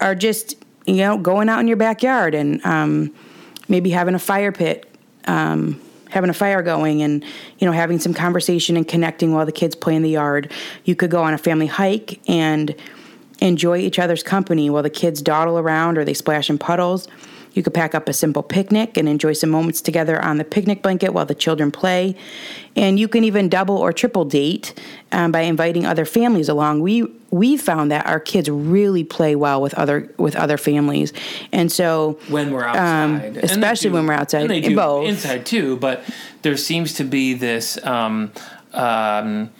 are 0.00 0.14
just, 0.14 0.54
you 0.86 0.96
know, 0.96 1.18
going 1.18 1.48
out 1.48 1.60
in 1.60 1.68
your 1.68 1.76
backyard 1.76 2.34
and 2.34 2.64
um, 2.64 3.14
maybe 3.68 3.90
having 3.90 4.14
a 4.14 4.18
fire 4.18 4.50
pit, 4.50 4.88
um, 5.26 5.80
having 6.08 6.30
a 6.30 6.34
fire 6.34 6.62
going 6.62 7.02
and, 7.02 7.22
you 7.58 7.66
know, 7.66 7.72
having 7.72 7.98
some 7.98 8.14
conversation 8.14 8.76
and 8.76 8.88
connecting 8.88 9.34
while 9.34 9.44
the 9.44 9.52
kids 9.52 9.74
play 9.74 9.94
in 9.94 10.02
the 10.02 10.10
yard. 10.10 10.50
You 10.84 10.96
could 10.96 11.10
go 11.10 11.22
on 11.22 11.34
a 11.34 11.38
family 11.38 11.66
hike 11.66 12.20
and 12.28 12.74
enjoy 13.40 13.78
each 13.78 13.98
other's 13.98 14.22
company 14.22 14.70
while 14.70 14.82
the 14.82 14.90
kids 14.90 15.20
dawdle 15.20 15.58
around 15.58 15.98
or 15.98 16.04
they 16.04 16.14
splash 16.14 16.48
in 16.48 16.58
puddles. 16.58 17.06
You 17.52 17.62
could 17.62 17.74
pack 17.74 17.94
up 17.94 18.08
a 18.08 18.12
simple 18.12 18.42
picnic 18.42 18.96
and 18.96 19.08
enjoy 19.08 19.32
some 19.32 19.50
moments 19.50 19.80
together 19.80 20.22
on 20.22 20.38
the 20.38 20.44
picnic 20.44 20.82
blanket 20.82 21.12
while 21.12 21.26
the 21.26 21.34
children 21.34 21.70
play. 21.70 22.16
And 22.76 22.98
you 22.98 23.08
can 23.08 23.24
even 23.24 23.48
double 23.48 23.76
or 23.76 23.92
triple 23.92 24.24
date 24.24 24.74
um, 25.12 25.32
by 25.32 25.40
inviting 25.40 25.86
other 25.86 26.04
families 26.04 26.48
along. 26.48 26.80
We 26.80 27.06
we 27.30 27.56
found 27.56 27.92
that 27.92 28.06
our 28.06 28.18
kids 28.20 28.48
really 28.50 29.04
play 29.04 29.36
well 29.36 29.62
with 29.62 29.74
other 29.74 30.12
with 30.16 30.36
other 30.36 30.56
families, 30.56 31.12
and 31.52 31.70
so 31.70 32.18
when 32.28 32.52
we're 32.52 32.64
outside, 32.64 33.36
um, 33.36 33.44
especially 33.44 33.90
do, 33.90 33.94
when 33.94 34.06
we're 34.06 34.14
outside, 34.14 34.42
and 34.42 34.50
they 34.50 34.60
do 34.60 34.74
both 34.74 35.08
inside 35.08 35.46
too. 35.46 35.76
But 35.76 36.02
there 36.42 36.56
seems 36.56 36.94
to 36.94 37.04
be 37.04 37.34
this. 37.34 37.84
Um, 37.84 38.32
um, 38.72 39.50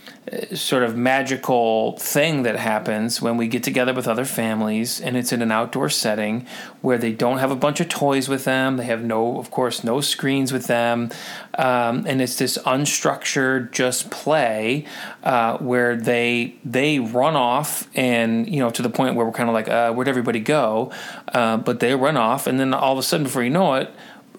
sort 0.54 0.84
of 0.84 0.96
magical 0.96 1.96
thing 1.98 2.44
that 2.44 2.56
happens 2.56 3.20
when 3.20 3.36
we 3.36 3.48
get 3.48 3.62
together 3.64 3.92
with 3.92 4.06
other 4.06 4.24
families 4.24 5.00
and 5.00 5.16
it's 5.16 5.32
in 5.32 5.42
an 5.42 5.50
outdoor 5.50 5.88
setting 5.88 6.46
where 6.82 6.96
they 6.96 7.12
don't 7.12 7.38
have 7.38 7.50
a 7.50 7.56
bunch 7.56 7.80
of 7.80 7.88
toys 7.88 8.28
with 8.28 8.44
them. 8.44 8.76
They 8.76 8.84
have 8.84 9.02
no 9.02 9.38
of 9.38 9.50
course 9.50 9.82
no 9.82 10.00
screens 10.00 10.52
with 10.52 10.66
them. 10.68 11.10
Um, 11.58 12.06
and 12.06 12.22
it's 12.22 12.36
this 12.36 12.58
unstructured 12.58 13.72
just 13.72 14.10
play 14.10 14.86
uh, 15.24 15.58
where 15.58 15.96
they 15.96 16.54
they 16.64 17.00
run 17.00 17.34
off 17.34 17.88
and 17.96 18.48
you 18.48 18.60
know 18.60 18.70
to 18.70 18.82
the 18.82 18.90
point 18.90 19.16
where 19.16 19.26
we're 19.26 19.32
kind 19.32 19.48
of 19.48 19.54
like 19.54 19.68
uh, 19.68 19.92
where'd 19.92 20.08
everybody 20.08 20.40
go? 20.40 20.92
Uh, 21.28 21.56
but 21.56 21.80
they 21.80 21.94
run 21.96 22.16
off 22.16 22.46
and 22.46 22.60
then 22.60 22.72
all 22.72 22.92
of 22.92 22.98
a 22.98 23.02
sudden 23.02 23.24
before 23.24 23.42
you 23.42 23.50
know 23.50 23.74
it 23.74 23.92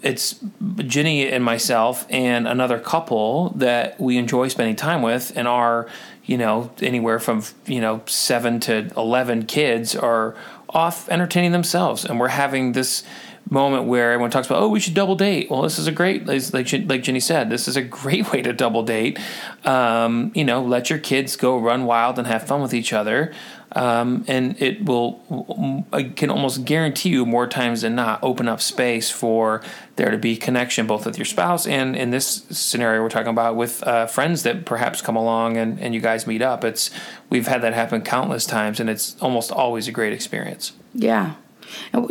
it's 0.04 0.40
Ginny 0.78 1.28
and 1.28 1.44
myself 1.44 2.06
and 2.10 2.48
another 2.48 2.80
couple 2.80 3.50
that 3.56 4.00
we 4.00 4.18
enjoy 4.18 4.48
spending 4.48 4.76
time 4.76 5.02
with, 5.02 5.32
and 5.36 5.48
our, 5.48 5.88
you 6.26 6.38
know, 6.38 6.72
anywhere 6.82 7.20
from 7.20 7.44
you 7.66 7.82
know 7.82 8.02
seven 8.06 8.60
to 8.62 8.92
eleven 8.98 9.46
kids 9.46 9.96
are 9.96 10.36
off 10.70 11.10
entertaining 11.10 11.52
themselves, 11.52 12.06
and 12.06 12.20
we're 12.20 12.30
having 12.30 12.72
this 12.72 13.04
moment 13.52 13.84
where 13.84 14.14
everyone 14.14 14.32
talks 14.32 14.48
about, 14.48 14.64
oh, 14.64 14.70
we 14.70 14.80
should 14.80 14.94
double 14.94 15.16
date. 15.16 15.52
Well, 15.52 15.62
this 15.62 15.78
is 15.78 15.86
a 15.86 15.92
great, 15.92 16.26
like 16.26 16.42
like 16.52 17.04
Ginny 17.04 17.20
said, 17.20 17.50
this 17.50 17.68
is 17.68 17.76
a 17.76 17.82
great 18.02 18.32
way 18.32 18.42
to 18.42 18.54
double 18.54 18.84
date. 18.84 19.20
Um, 19.66 20.32
you 20.34 20.44
know, 20.44 20.64
let 20.64 20.90
your 20.90 21.00
kids 21.00 21.36
go 21.36 21.58
run 21.60 21.86
wild 21.86 22.18
and 22.18 22.28
have 22.28 22.48
fun 22.48 22.62
with 22.62 22.74
each 22.74 22.94
other. 22.94 23.34
Um, 23.74 24.26
and 24.28 24.62
it 24.62 24.84
will, 24.84 25.86
I 25.94 26.04
can 26.04 26.30
almost 26.30 26.66
guarantee 26.66 27.10
you 27.10 27.26
more 27.26 27.48
times 27.48 27.84
than 27.84 27.96
not, 27.96 28.22
open 28.22 28.50
up 28.50 28.60
space 28.60 29.10
for 29.10 29.62
there 29.96 30.12
to 30.12 30.18
be 30.18 30.36
connection 30.36 30.88
both 30.88 31.06
with 31.06 31.18
your 31.18 31.24
spouse 31.24 31.66
and 31.66 31.96
in 31.96 32.10
this 32.10 32.46
scenario 32.50 33.02
we're 33.02 33.08
talking 33.08 33.30
about 33.30 33.56
with 33.56 33.82
uh, 33.84 34.08
friends 34.08 34.44
that 34.44 34.66
perhaps 34.66 35.02
come 35.02 35.16
along 35.16 35.56
and, 35.56 35.80
and 35.80 35.94
you 35.94 36.02
guys 36.02 36.28
meet 36.28 36.42
up. 36.42 36.66
It's 36.66 36.92
we've 37.30 37.48
had 37.48 37.62
that 37.62 37.74
happen 37.74 38.02
countless 38.02 38.46
times, 38.46 38.80
and 38.80 38.90
it's 38.90 39.16
almost 39.22 39.52
always 39.52 39.88
a 39.88 39.92
great 39.92 40.12
experience. 40.12 40.74
Yeah. 40.94 41.36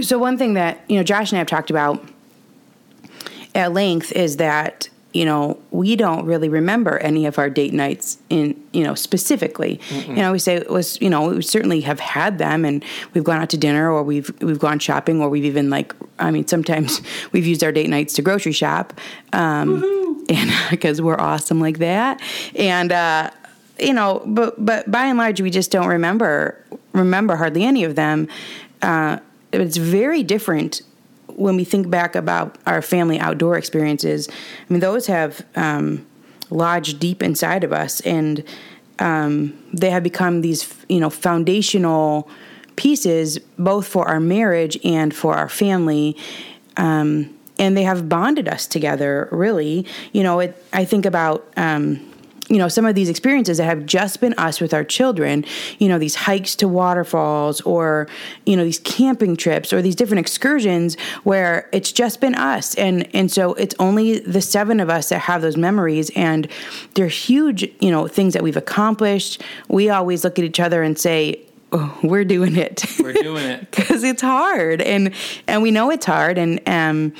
So 0.02 0.18
one 0.18 0.38
thing 0.38 0.54
that 0.54 0.84
you 0.88 0.96
know 0.96 1.02
Josh 1.02 1.30
and 1.30 1.36
I 1.36 1.40
have 1.40 1.46
talked 1.46 1.70
about 1.70 2.04
at 3.54 3.72
length 3.72 4.12
is 4.12 4.36
that 4.36 4.88
you 5.12 5.24
know 5.24 5.58
we 5.70 5.96
don't 5.96 6.24
really 6.24 6.48
remember 6.48 6.98
any 6.98 7.26
of 7.26 7.38
our 7.38 7.50
date 7.50 7.72
nights 7.72 8.18
in 8.28 8.60
you 8.72 8.84
know 8.84 8.94
specifically. 8.94 9.80
Mm-mm. 9.88 10.08
you 10.08 10.14
know 10.16 10.32
we 10.32 10.38
say 10.38 10.54
it 10.54 10.70
was 10.70 11.00
you 11.00 11.10
know 11.10 11.28
we 11.28 11.42
certainly 11.42 11.80
have 11.80 12.00
had 12.00 12.38
them 12.38 12.64
and 12.64 12.84
we've 13.12 13.24
gone 13.24 13.40
out 13.40 13.50
to 13.50 13.56
dinner 13.56 13.90
or 13.90 14.02
we've 14.02 14.30
we've 14.40 14.58
gone 14.58 14.78
shopping 14.78 15.20
or 15.20 15.28
we've 15.28 15.44
even 15.44 15.68
like 15.70 15.94
i 16.18 16.30
mean 16.30 16.46
sometimes 16.46 17.00
we've 17.32 17.46
used 17.46 17.64
our 17.64 17.72
date 17.72 17.88
nights 17.88 18.14
to 18.14 18.22
grocery 18.22 18.52
shop 18.52 18.92
um, 19.32 20.24
and 20.28 20.50
because 20.70 21.02
we're 21.02 21.18
awesome 21.18 21.60
like 21.60 21.78
that. 21.78 22.20
And 22.54 22.92
uh, 22.92 23.30
you 23.78 23.92
know 23.92 24.22
but 24.26 24.64
but 24.64 24.90
by 24.90 25.06
and 25.06 25.18
large 25.18 25.40
we 25.40 25.50
just 25.50 25.70
don't 25.70 25.88
remember 25.88 26.62
remember 26.92 27.36
hardly 27.36 27.64
any 27.64 27.82
of 27.84 27.96
them 27.96 28.28
uh, 28.82 29.18
it's 29.52 29.76
very 29.76 30.22
different 30.22 30.82
when 31.28 31.56
we 31.56 31.64
think 31.64 31.88
back 31.90 32.14
about 32.14 32.58
our 32.66 32.82
family 32.82 33.18
outdoor 33.18 33.56
experiences, 33.56 34.28
I 34.28 34.72
mean, 34.72 34.80
those 34.80 35.06
have 35.06 35.44
um, 35.56 36.06
lodged 36.50 36.98
deep 36.98 37.22
inside 37.22 37.64
of 37.64 37.72
us, 37.72 38.00
and 38.00 38.44
um, 38.98 39.58
they 39.72 39.90
have 39.90 40.02
become 40.02 40.42
these, 40.42 40.74
you 40.88 41.00
know, 41.00 41.10
foundational 41.10 42.28
pieces 42.76 43.38
both 43.58 43.86
for 43.86 44.08
our 44.08 44.20
marriage 44.20 44.78
and 44.84 45.14
for 45.14 45.34
our 45.34 45.48
family. 45.48 46.16
Um, 46.76 47.34
and 47.58 47.76
they 47.76 47.82
have 47.82 48.08
bonded 48.08 48.48
us 48.48 48.66
together, 48.66 49.28
really. 49.30 49.86
You 50.12 50.22
know, 50.22 50.40
it, 50.40 50.64
I 50.72 50.86
think 50.86 51.04
about 51.04 51.46
um, 51.56 52.09
you 52.50 52.58
know 52.58 52.68
some 52.68 52.84
of 52.84 52.94
these 52.94 53.08
experiences 53.08 53.58
that 53.58 53.64
have 53.64 53.86
just 53.86 54.20
been 54.20 54.34
us 54.36 54.60
with 54.60 54.74
our 54.74 54.84
children 54.84 55.44
you 55.78 55.88
know 55.88 55.98
these 55.98 56.14
hikes 56.14 56.54
to 56.56 56.68
waterfalls 56.68 57.60
or 57.62 58.08
you 58.44 58.56
know 58.56 58.64
these 58.64 58.80
camping 58.80 59.36
trips 59.36 59.72
or 59.72 59.80
these 59.80 59.96
different 59.96 60.20
excursions 60.20 60.96
where 61.24 61.68
it's 61.72 61.92
just 61.92 62.20
been 62.20 62.34
us. 62.34 62.74
And 62.74 63.08
and 63.14 63.30
so 63.30 63.54
it's 63.54 63.74
only 63.78 64.18
the 64.20 64.40
seven 64.40 64.80
of 64.80 64.90
us 64.90 65.08
that 65.10 65.20
have 65.20 65.42
those 65.42 65.56
memories 65.56 66.10
and 66.16 66.48
they're 66.94 67.08
huge 67.08 67.62
you 67.80 67.90
know 67.90 68.08
things 68.08 68.34
that 68.34 68.42
we've 68.42 68.56
accomplished. 68.56 69.42
We 69.68 69.90
always 69.90 70.24
look 70.24 70.38
at 70.38 70.44
each 70.44 70.60
other 70.60 70.82
and 70.82 70.98
say 70.98 71.40
oh, 71.72 71.96
we're 72.02 72.24
doing 72.24 72.56
it. 72.56 72.84
We're 72.98 73.12
doing 73.12 73.44
it. 73.44 73.70
Because 73.70 74.02
it's 74.02 74.22
hard 74.22 74.80
and 74.82 75.14
and 75.46 75.62
we 75.62 75.70
know 75.70 75.90
it's 75.90 76.06
hard 76.06 76.38
and 76.38 76.60
um 76.66 77.12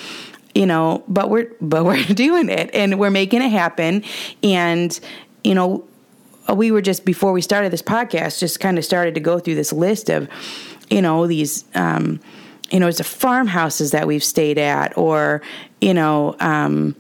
you 0.55 0.67
know 0.67 1.03
but 1.09 1.31
we're 1.31 1.51
but 1.61 1.85
we're 1.85 2.03
doing 2.15 2.49
it 2.49 2.71
and 2.75 2.99
we're 2.99 3.11
making 3.11 3.43
it 3.43 3.51
happen 3.51 4.03
and 4.43 5.01
you 5.45 5.55
know 5.55 5.85
we 6.55 6.71
were 6.71 6.83
just 6.83 7.05
before 7.05 7.33
we 7.33 7.41
started 7.41 7.73
this 7.73 7.83
podcast 7.83 8.41
just 8.41 8.61
kind 8.61 8.79
of 8.79 8.85
started 8.85 9.15
to 9.15 9.21
go 9.21 9.39
through 9.39 9.55
this 9.55 9.73
list 9.73 10.09
of 10.09 10.29
you 10.91 11.01
know 11.01 11.27
these 11.27 11.65
um, 11.75 12.21
you 12.71 12.81
know 12.81 12.89
it's 12.89 12.99
the 12.99 13.05
farmhouses 13.05 13.93
that 13.93 14.07
we've 14.07 14.25
stayed 14.25 14.59
at 14.59 14.97
or 14.99 15.43
you 15.81 15.95
know 15.95 16.35
um, 16.41 16.95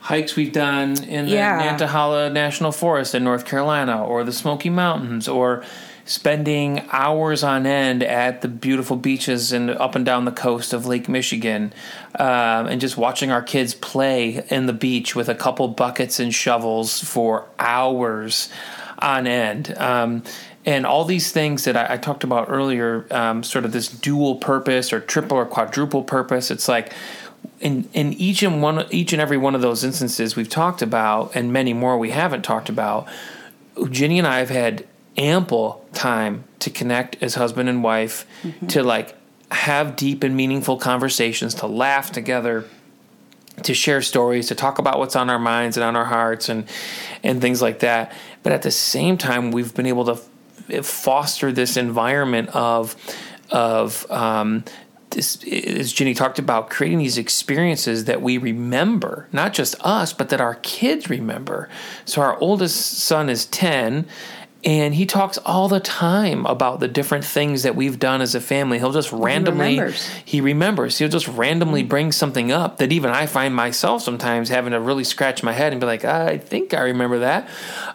hikes 0.00 0.36
we've 0.36 0.52
done 0.52 1.02
in 1.04 1.26
the 1.26 1.32
yeah. 1.32 1.76
Nantahala 1.76 2.30
National 2.32 2.72
Forest 2.72 3.14
in 3.14 3.24
North 3.24 3.44
Carolina 3.44 4.04
or 4.04 4.24
the 4.24 4.32
Smoky 4.32 4.68
Mountains 4.68 5.28
or 5.28 5.64
spending 6.04 6.82
hours 6.90 7.42
on 7.42 7.66
end 7.66 8.02
at 8.02 8.42
the 8.42 8.48
beautiful 8.48 8.96
beaches 8.96 9.52
and 9.52 9.70
up 9.70 9.94
and 9.94 10.04
down 10.04 10.24
the 10.24 10.32
coast 10.32 10.72
of 10.72 10.86
Lake 10.86 11.08
Michigan, 11.08 11.72
um, 12.18 12.66
and 12.66 12.80
just 12.80 12.96
watching 12.96 13.30
our 13.30 13.42
kids 13.42 13.74
play 13.74 14.44
in 14.48 14.66
the 14.66 14.72
beach 14.72 15.14
with 15.14 15.28
a 15.28 15.34
couple 15.34 15.68
buckets 15.68 16.18
and 16.18 16.34
shovels 16.34 17.02
for 17.02 17.46
hours 17.58 18.48
on 18.98 19.26
end. 19.26 19.76
Um, 19.78 20.22
and 20.64 20.86
all 20.86 21.04
these 21.04 21.32
things 21.32 21.64
that 21.64 21.76
I, 21.76 21.94
I 21.94 21.96
talked 21.96 22.24
about 22.24 22.48
earlier, 22.48 23.06
um, 23.10 23.42
sort 23.42 23.64
of 23.64 23.72
this 23.72 23.88
dual 23.88 24.36
purpose 24.36 24.92
or 24.92 25.00
triple 25.00 25.36
or 25.36 25.46
quadruple 25.46 26.04
purpose. 26.04 26.50
It's 26.50 26.68
like 26.68 26.92
in 27.60 27.88
in 27.92 28.12
each 28.12 28.42
and 28.42 28.62
one 28.62 28.86
each 28.90 29.12
and 29.12 29.20
every 29.20 29.36
one 29.36 29.54
of 29.54 29.60
those 29.60 29.82
instances 29.82 30.36
we've 30.36 30.48
talked 30.48 30.82
about, 30.82 31.34
and 31.34 31.52
many 31.52 31.72
more 31.72 31.98
we 31.98 32.10
haven't 32.10 32.42
talked 32.42 32.68
about. 32.68 33.08
Ginny 33.90 34.18
and 34.18 34.28
I 34.28 34.38
have 34.38 34.50
had 34.50 34.86
ample 35.16 35.84
time 35.92 36.44
to 36.60 36.70
connect 36.70 37.22
as 37.22 37.34
husband 37.34 37.68
and 37.68 37.82
wife, 37.82 38.26
mm-hmm. 38.42 38.66
to 38.68 38.82
like 38.82 39.14
have 39.50 39.96
deep 39.96 40.22
and 40.22 40.36
meaningful 40.36 40.76
conversations, 40.76 41.54
to 41.54 41.66
laugh 41.66 42.12
together, 42.12 42.64
to 43.62 43.74
share 43.74 44.00
stories, 44.00 44.48
to 44.48 44.54
talk 44.54 44.78
about 44.78 44.98
what's 44.98 45.16
on 45.16 45.28
our 45.28 45.38
minds 45.38 45.76
and 45.76 45.84
on 45.84 45.96
our 45.96 46.06
hearts 46.06 46.48
and 46.48 46.68
and 47.22 47.40
things 47.40 47.60
like 47.60 47.80
that. 47.80 48.12
But 48.42 48.52
at 48.52 48.62
the 48.62 48.70
same 48.70 49.18
time, 49.18 49.50
we've 49.50 49.74
been 49.74 49.86
able 49.86 50.04
to 50.06 50.20
f- 50.70 50.86
foster 50.86 51.52
this 51.52 51.76
environment 51.76 52.48
of 52.50 52.96
of 53.50 54.10
um, 54.10 54.64
this, 55.10 55.44
as 55.44 55.92
Ginny 55.92 56.14
talked 56.14 56.38
about, 56.38 56.70
creating 56.70 56.98
these 56.98 57.18
experiences 57.18 58.06
that 58.06 58.22
we 58.22 58.38
remember, 58.38 59.28
not 59.30 59.52
just 59.52 59.74
us, 59.80 60.12
but 60.12 60.30
that 60.30 60.40
our 60.40 60.56
kids 60.56 61.08
remember. 61.10 61.68
So 62.04 62.22
our 62.22 62.38
oldest 62.38 62.98
son 62.98 63.28
is 63.28 63.46
10 63.46 64.06
and 64.64 64.94
he 64.94 65.06
talks 65.06 65.38
all 65.38 65.68
the 65.68 65.80
time 65.80 66.46
about 66.46 66.78
the 66.78 66.86
different 66.86 67.24
things 67.24 67.64
that 67.64 67.74
we've 67.74 67.98
done 67.98 68.20
as 68.20 68.34
a 68.36 68.40
family. 68.40 68.78
He'll 68.78 68.92
just 68.92 69.10
randomly 69.10 69.70
he 69.72 69.80
remembers. 69.80 70.08
he 70.24 70.40
remembers. 70.40 70.98
He'll 70.98 71.08
just 71.08 71.26
randomly 71.28 71.82
bring 71.82 72.12
something 72.12 72.52
up 72.52 72.78
that 72.78 72.92
even 72.92 73.10
I 73.10 73.26
find 73.26 73.56
myself 73.56 74.02
sometimes 74.02 74.48
having 74.50 74.72
to 74.72 74.80
really 74.80 75.04
scratch 75.04 75.42
my 75.42 75.52
head 75.52 75.72
and 75.72 75.80
be 75.80 75.86
like, 75.86 76.04
I 76.04 76.38
think 76.38 76.74
I 76.74 76.82
remember 76.82 77.20
that, 77.20 77.48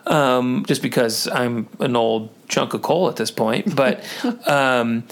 um, 0.05 0.65
just 0.67 0.81
because 0.81 1.27
I'm 1.29 1.69
an 1.79 1.95
old 1.95 2.29
chunk 2.49 2.73
of 2.73 2.81
coal 2.81 3.07
at 3.07 3.15
this 3.15 3.31
point. 3.31 3.73
But 3.73 4.03
um, 4.47 5.05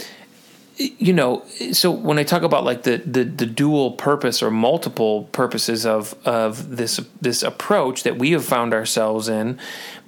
you 0.77 1.13
know, 1.13 1.45
so 1.71 1.89
when 1.89 2.19
I 2.19 2.23
talk 2.23 2.43
about 2.43 2.65
like 2.65 2.83
the, 2.83 2.97
the 2.97 3.23
the 3.23 3.45
dual 3.45 3.91
purpose 3.91 4.43
or 4.43 4.51
multiple 4.51 5.23
purposes 5.31 5.85
of 5.85 6.15
of 6.25 6.75
this 6.75 6.99
this 7.21 7.43
approach 7.43 8.03
that 8.03 8.17
we 8.17 8.31
have 8.31 8.43
found 8.43 8.73
ourselves 8.73 9.29
in 9.29 9.57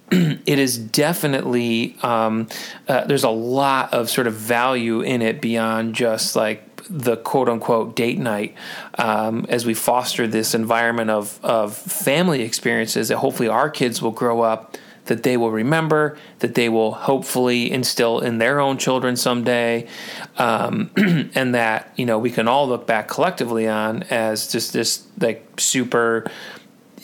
it 0.12 0.60
is 0.60 0.78
definitely 0.78 1.96
um, 2.02 2.48
uh, 2.88 3.04
there's 3.06 3.24
a 3.24 3.30
lot 3.30 3.94
of 3.94 4.10
sort 4.10 4.28
of 4.28 4.34
value 4.34 5.02
in 5.02 5.22
it 5.22 5.42
beyond 5.42 5.96
just 5.96 6.36
like 6.36 6.64
the 6.90 7.18
quote 7.18 7.50
unquote 7.50 7.96
date 7.96 8.18
night. 8.18 8.56
Um, 8.98 9.46
as 9.50 9.66
we 9.66 9.74
foster 9.74 10.28
this 10.28 10.56
environment 10.56 11.10
of 11.10 11.44
of 11.44 11.76
family 11.76 12.42
experiences 12.42 13.10
that 13.10 13.18
hopefully 13.18 13.50
our 13.50 13.70
kids 13.70 14.02
will 14.02 14.12
grow 14.12 14.42
up 14.42 14.78
that 15.08 15.24
they 15.24 15.36
will 15.38 15.52
remember 15.52 16.18
that 16.40 16.56
they 16.56 16.70
will 16.70 16.92
hopefully 16.92 17.72
instill 17.72 18.20
in 18.20 18.38
their 18.38 18.60
own 18.60 18.78
children 18.78 19.16
someday 19.16 19.88
um, 20.38 20.92
and 21.36 21.56
that 21.56 21.92
you 21.96 22.06
know 22.06 22.20
we 22.20 22.30
can 22.30 22.48
all 22.48 22.68
look 22.68 22.86
back 22.86 23.08
collectively 23.08 23.68
on 23.68 24.04
as 24.04 24.52
just 24.52 24.74
this 24.74 25.06
like 25.20 25.46
super 25.60 26.30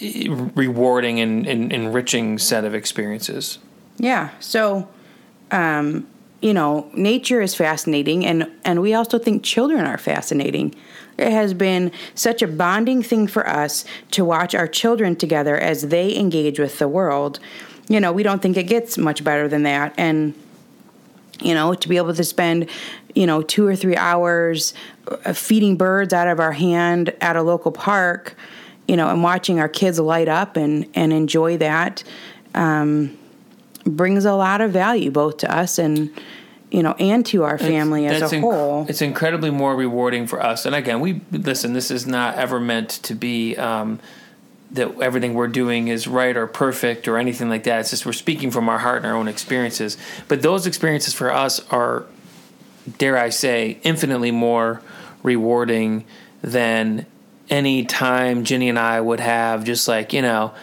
rewarding 0.01 1.19
and, 1.19 1.45
and, 1.45 1.71
enriching 1.71 2.37
set 2.37 2.65
of 2.65 2.73
experiences. 2.73 3.59
Yeah. 3.97 4.31
So, 4.39 4.87
um, 5.51 6.07
you 6.41 6.53
know, 6.53 6.89
nature 6.93 7.41
is 7.41 7.55
fascinating, 7.55 8.25
and 8.25 8.51
and 8.65 8.81
we 8.81 8.93
also 8.93 9.17
think 9.17 9.43
children 9.43 9.85
are 9.85 9.97
fascinating. 9.97 10.75
It 11.17 11.31
has 11.31 11.53
been 11.53 11.91
such 12.15 12.41
a 12.41 12.47
bonding 12.47 13.03
thing 13.03 13.27
for 13.27 13.47
us 13.47 13.85
to 14.11 14.25
watch 14.25 14.55
our 14.55 14.67
children 14.67 15.15
together 15.15 15.55
as 15.55 15.83
they 15.83 16.15
engage 16.17 16.59
with 16.59 16.79
the 16.79 16.87
world. 16.87 17.39
You 17.87 17.99
know, 17.99 18.11
we 18.11 18.23
don't 18.23 18.41
think 18.41 18.57
it 18.57 18.63
gets 18.63 18.97
much 18.97 19.23
better 19.23 19.47
than 19.47 19.63
that, 19.63 19.93
and 19.97 20.33
you 21.39 21.53
know, 21.53 21.73
to 21.73 21.89
be 21.89 21.97
able 21.97 22.13
to 22.13 22.23
spend, 22.23 22.69
you 23.15 23.25
know, 23.25 23.41
two 23.41 23.65
or 23.65 23.75
three 23.75 23.95
hours 23.95 24.73
uh, 25.07 25.33
feeding 25.33 25.77
birds 25.77 26.13
out 26.13 26.27
of 26.27 26.39
our 26.39 26.51
hand 26.51 27.13
at 27.21 27.35
a 27.35 27.41
local 27.41 27.71
park 27.71 28.35
you 28.87 28.97
know, 28.97 29.09
and 29.09 29.23
watching 29.23 29.59
our 29.59 29.69
kids 29.69 29.99
light 29.99 30.27
up 30.27 30.57
and 30.57 30.87
and 30.93 31.13
enjoy 31.13 31.57
that 31.57 32.03
um, 32.55 33.17
brings 33.85 34.25
a 34.25 34.33
lot 34.33 34.61
of 34.61 34.71
value 34.71 35.11
both 35.11 35.37
to 35.37 35.51
us 35.51 35.77
and 35.79 36.09
you 36.71 36.83
know 36.83 36.93
and 36.93 37.25
to 37.27 37.43
our 37.43 37.57
family 37.57 38.05
it's, 38.05 38.21
as 38.21 38.33
a 38.33 38.37
inc- 38.37 38.41
whole. 38.41 38.85
It's 38.89 39.01
incredibly 39.01 39.51
more 39.51 39.75
rewarding 39.75 40.27
for 40.27 40.41
us. 40.41 40.65
And 40.65 40.75
again, 40.75 40.99
we 40.99 41.21
listen. 41.31 41.73
This 41.73 41.91
is 41.91 42.05
not 42.05 42.35
ever 42.35 42.59
meant 42.59 42.89
to 42.89 43.15
be. 43.15 43.55
Um, 43.57 43.99
that 44.71 44.99
everything 45.01 45.35
we're 45.35 45.47
doing 45.47 45.87
is 45.87 46.07
right 46.07 46.35
or 46.35 46.47
perfect 46.47 47.07
or 47.07 47.19
anything 47.19 47.47
like 47.47 47.63
that. 47.63 47.81
It's 47.81 47.91
just 47.91 48.07
we're 48.07 48.11
speaking 48.11 48.49
from 48.49 48.67
our 48.69 48.79
heart 48.79 48.97
and 48.97 49.05
our 49.05 49.15
own 49.15 49.27
experiences. 49.27 49.97
But 50.27 50.41
those 50.41 50.65
experiences 50.65 51.13
for 51.13 51.31
us 51.31 51.59
are, 51.69 52.05
dare 52.97 53.15
I 53.15 53.29
say, 53.29 53.77
infinitely 53.83 54.31
more 54.31 54.81
rewarding 55.21 56.05
than 56.41 57.05
any 57.53 57.85
time 57.85 58.43
Ginny 58.43 58.67
and 58.67 58.79
I 58.79 58.99
would 58.99 59.19
have 59.19 59.63
just 59.63 59.87
like, 59.87 60.11
you 60.11 60.23
know, 60.23 60.53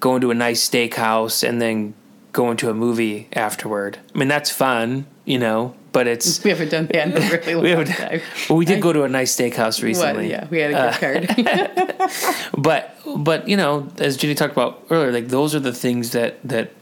going 0.00 0.20
to 0.22 0.32
a 0.32 0.34
nice 0.34 0.68
steakhouse 0.68 1.48
and 1.48 1.62
then 1.62 1.94
going 2.32 2.56
to 2.58 2.68
a 2.68 2.74
movie 2.74 3.28
afterward. 3.32 3.98
I 4.12 4.18
mean, 4.18 4.26
that's 4.26 4.50
fun, 4.50 5.06
you 5.24 5.38
know, 5.38 5.76
but 5.92 6.08
it's. 6.08 6.42
We 6.42 6.50
haven't 6.50 6.70
done 6.70 6.88
that 6.88 7.06
in 7.06 7.16
a 7.16 7.30
really 7.30 7.54
long 7.74 7.78
we 7.78 7.84
time. 7.84 8.20
Well, 8.50 8.58
we 8.58 8.64
did 8.64 8.82
go 8.82 8.92
to 8.92 9.04
a 9.04 9.08
nice 9.08 9.36
steakhouse 9.36 9.82
recently. 9.82 10.28
yeah, 10.28 10.48
we 10.50 10.58
had 10.58 10.72
a 10.72 10.90
gift 10.90 11.38
uh, 11.38 11.96
card. 11.96 12.10
but, 12.58 12.98
but, 13.16 13.48
you 13.48 13.56
know, 13.56 13.88
as 13.98 14.16
Ginny 14.16 14.34
talked 14.34 14.52
about 14.52 14.84
earlier, 14.90 15.12
like 15.12 15.28
those 15.28 15.54
are 15.54 15.60
the 15.60 15.72
things 15.72 16.10
that, 16.10 16.42
that 16.42 16.72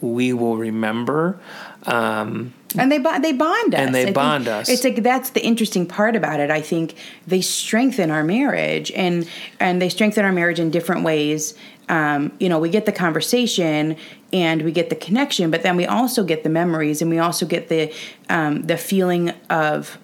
we 0.00 0.32
will 0.32 0.56
remember. 0.56 1.38
Um, 1.84 2.52
and 2.76 2.92
they 2.92 2.98
they 2.98 3.32
bond 3.32 3.74
us 3.74 3.80
and 3.80 3.94
they 3.94 4.08
I 4.08 4.12
bond 4.12 4.48
us 4.48 4.68
it's 4.68 4.84
like 4.84 5.02
that's 5.02 5.30
the 5.30 5.42
interesting 5.44 5.86
part 5.86 6.16
about 6.16 6.40
it 6.40 6.50
i 6.50 6.60
think 6.60 6.94
they 7.26 7.40
strengthen 7.40 8.10
our 8.10 8.24
marriage 8.24 8.90
and 8.92 9.26
and 9.58 9.80
they 9.80 9.88
strengthen 9.88 10.24
our 10.24 10.32
marriage 10.32 10.60
in 10.60 10.70
different 10.70 11.02
ways 11.02 11.54
um, 11.88 12.32
you 12.38 12.48
know 12.48 12.58
we 12.58 12.68
get 12.68 12.84
the 12.84 12.92
conversation 12.92 13.96
and 14.32 14.62
we 14.62 14.72
get 14.72 14.90
the 14.90 14.96
connection 14.96 15.50
but 15.50 15.62
then 15.62 15.76
we 15.76 15.86
also 15.86 16.24
get 16.24 16.42
the 16.42 16.50
memories 16.50 17.00
and 17.00 17.10
we 17.10 17.18
also 17.18 17.46
get 17.46 17.68
the 17.68 17.92
um, 18.28 18.62
the 18.62 18.76
feeling 18.76 19.30
of 19.48 19.98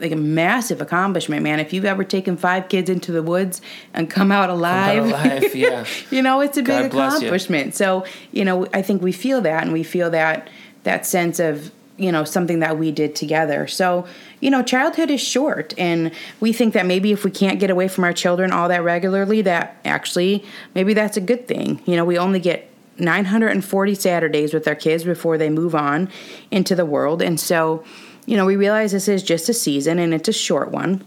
like 0.00 0.12
a 0.12 0.16
massive 0.16 0.80
accomplishment, 0.80 1.42
man. 1.42 1.60
If 1.60 1.72
you've 1.72 1.84
ever 1.84 2.04
taken 2.04 2.36
five 2.38 2.68
kids 2.68 2.88
into 2.88 3.12
the 3.12 3.22
woods 3.22 3.60
and 3.92 4.08
come 4.08 4.32
out 4.32 4.48
alive, 4.48 5.04
come 5.04 5.12
out 5.12 5.26
alive 5.26 5.54
yeah. 5.54 5.84
you 6.10 6.22
know, 6.22 6.40
it's 6.40 6.56
a 6.56 6.62
God 6.62 6.84
big 6.84 6.94
accomplishment. 6.94 7.66
You. 7.66 7.72
So, 7.72 8.04
you 8.32 8.44
know, 8.44 8.66
I 8.72 8.82
think 8.82 9.02
we 9.02 9.12
feel 9.12 9.42
that 9.42 9.62
and 9.62 9.72
we 9.72 9.82
feel 9.82 10.10
that 10.10 10.48
that 10.84 11.06
sense 11.06 11.38
of 11.38 11.70
you 11.96 12.10
know 12.10 12.24
something 12.24 12.60
that 12.60 12.78
we 12.78 12.90
did 12.90 13.14
together. 13.14 13.66
So 13.66 14.06
you 14.40 14.50
know 14.50 14.62
childhood 14.62 15.10
is 15.10 15.20
short 15.20 15.74
and 15.78 16.12
we 16.40 16.52
think 16.52 16.74
that 16.74 16.86
maybe 16.86 17.12
if 17.12 17.24
we 17.24 17.30
can't 17.30 17.60
get 17.60 17.70
away 17.70 17.88
from 17.88 18.04
our 18.04 18.12
children 18.12 18.52
all 18.52 18.68
that 18.68 18.82
regularly 18.82 19.42
that 19.42 19.76
actually 19.84 20.44
maybe 20.74 20.94
that's 20.94 21.16
a 21.16 21.20
good 21.20 21.46
thing. 21.46 21.82
You 21.84 21.96
know 21.96 22.04
we 22.04 22.18
only 22.18 22.40
get 22.40 22.70
940 22.98 23.94
saturdays 23.94 24.52
with 24.52 24.66
our 24.66 24.74
kids 24.74 25.04
before 25.04 25.38
they 25.38 25.50
move 25.50 25.74
on 25.74 26.08
into 26.50 26.74
the 26.74 26.84
world 26.84 27.22
and 27.22 27.38
so 27.38 27.84
you 28.26 28.36
know 28.36 28.46
we 28.46 28.56
realize 28.56 28.92
this 28.92 29.08
is 29.08 29.22
just 29.22 29.48
a 29.48 29.54
season 29.54 29.98
and 29.98 30.14
it's 30.14 30.28
a 30.28 30.32
short 30.32 30.70
one 30.70 31.04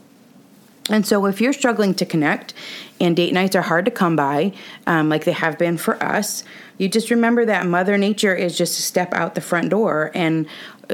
and 0.89 1.05
so, 1.05 1.25
if 1.25 1.39
you're 1.39 1.53
struggling 1.53 1.93
to 1.95 2.05
connect 2.05 2.53
and 2.99 3.15
date 3.15 3.33
nights 3.33 3.55
are 3.55 3.61
hard 3.61 3.85
to 3.85 3.91
come 3.91 4.15
by, 4.15 4.53
um, 4.85 5.09
like 5.09 5.23
they 5.23 5.31
have 5.31 5.57
been 5.57 5.77
for 5.77 6.01
us, 6.03 6.43
you 6.77 6.89
just 6.89 7.09
remember 7.09 7.45
that 7.45 7.65
Mother 7.65 7.97
Nature 7.97 8.35
is 8.35 8.57
just 8.57 8.77
a 8.79 8.81
step 8.81 9.13
out 9.13 9.35
the 9.35 9.41
front 9.41 9.69
door. 9.69 10.11
And 10.13 10.45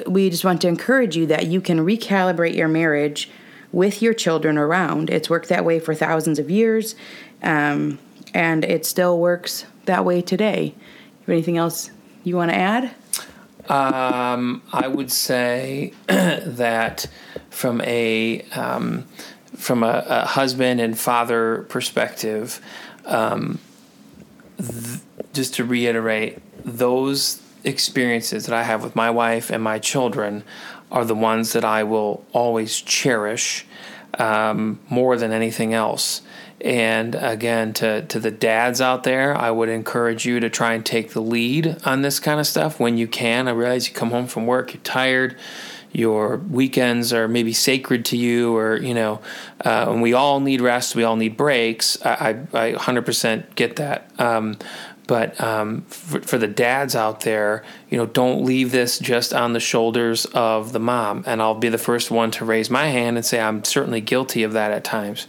we 0.05 0.29
just 0.29 0.45
want 0.45 0.61
to 0.61 0.67
encourage 0.67 1.15
you 1.15 1.25
that 1.27 1.47
you 1.47 1.61
can 1.61 1.79
recalibrate 1.79 2.55
your 2.55 2.67
marriage 2.67 3.29
with 3.71 4.01
your 4.01 4.13
children 4.13 4.57
around. 4.57 5.09
It's 5.09 5.29
worked 5.29 5.49
that 5.49 5.65
way 5.65 5.79
for 5.79 5.93
thousands 5.95 6.39
of 6.39 6.49
years, 6.49 6.95
um, 7.41 7.99
and 8.33 8.63
it 8.65 8.85
still 8.85 9.19
works 9.19 9.65
that 9.85 10.05
way 10.05 10.21
today. 10.21 10.75
Anything 11.27 11.57
else 11.57 11.91
you 12.23 12.35
want 12.35 12.51
to 12.51 12.57
add? 12.57 12.91
Um, 13.69 14.63
I 14.73 14.87
would 14.87 15.11
say 15.11 15.93
that 16.07 17.05
from 17.51 17.81
a 17.81 18.41
um, 18.53 19.07
from 19.59 19.83
a, 19.83 20.05
a 20.07 20.25
husband 20.25 20.79
and 20.79 20.97
father 20.97 21.65
perspective, 21.67 22.61
um, 23.05 23.59
th- 24.57 25.01
just 25.33 25.53
to 25.55 25.65
reiterate, 25.65 26.39
those 26.63 27.41
experiences 27.65 28.45
that 28.45 28.55
I 28.55 28.63
have 28.63 28.83
with 28.83 28.95
my 28.95 29.09
wife 29.09 29.49
and 29.49 29.61
my 29.61 29.77
children 29.77 30.43
are 30.91 31.03
the 31.03 31.13
ones 31.13 31.51
that 31.53 31.65
I 31.65 31.83
will 31.83 32.25
always 32.31 32.79
cherish 32.79 33.65
um, 34.17 34.79
more 34.89 35.17
than 35.17 35.33
anything 35.33 35.73
else. 35.73 36.21
And 36.61 37.15
again, 37.15 37.73
to, 37.73 38.05
to 38.05 38.19
the 38.19 38.31
dads 38.31 38.79
out 38.81 39.03
there, 39.03 39.35
I 39.35 39.51
would 39.51 39.69
encourage 39.69 40.25
you 40.25 40.39
to 40.39 40.49
try 40.49 40.73
and 40.73 40.85
take 40.85 41.11
the 41.11 41.21
lead 41.21 41.77
on 41.85 42.01
this 42.01 42.19
kind 42.19 42.39
of 42.39 42.47
stuff 42.47 42.79
when 42.79 42.97
you 42.97 43.07
can. 43.07 43.47
I 43.47 43.51
realize 43.51 43.87
you 43.87 43.93
come 43.93 44.11
home 44.11 44.27
from 44.27 44.45
work, 44.45 44.73
you're 44.73 44.83
tired, 44.83 45.37
your 45.91 46.37
weekends 46.37 47.11
are 47.13 47.27
maybe 47.27 47.53
sacred 47.53 48.05
to 48.05 48.17
you, 48.17 48.55
or 48.55 48.77
you 48.77 48.93
know, 48.93 49.21
uh, 49.65 49.87
and 49.89 50.01
we 50.01 50.13
all 50.13 50.39
need 50.39 50.61
rest, 50.61 50.95
we 50.95 51.03
all 51.03 51.15
need 51.15 51.35
breaks. 51.35 52.03
I, 52.05 52.45
I, 52.53 52.67
I 52.67 52.73
100% 52.73 53.55
get 53.55 53.77
that. 53.77 54.09
Um, 54.19 54.57
but 55.09 55.41
um, 55.41 55.81
for, 55.87 56.21
for, 56.21 56.37
the 56.37 56.47
dads 56.47 56.95
out 56.95 57.21
there, 57.21 57.63
you 57.89 57.97
know, 57.97 58.05
don't 58.05 58.45
leave 58.45 58.71
this 58.71 58.99
just 58.99 59.33
on 59.33 59.53
the 59.53 59.59
shoulders 59.59 60.25
of 60.27 60.71
the 60.71 60.79
mom. 60.79 61.23
And 61.25 61.41
I'll 61.41 61.55
be 61.55 61.69
the 61.69 61.79
first 61.79 62.11
one 62.11 62.29
to 62.29 62.45
raise 62.45 62.69
my 62.69 62.89
hand 62.89 63.17
and 63.17 63.25
say 63.25 63.39
I'm 63.39 63.63
certainly 63.63 64.01
guilty 64.01 64.43
of 64.43 64.53
that 64.53 64.69
at 64.69 64.83
times. 64.83 65.25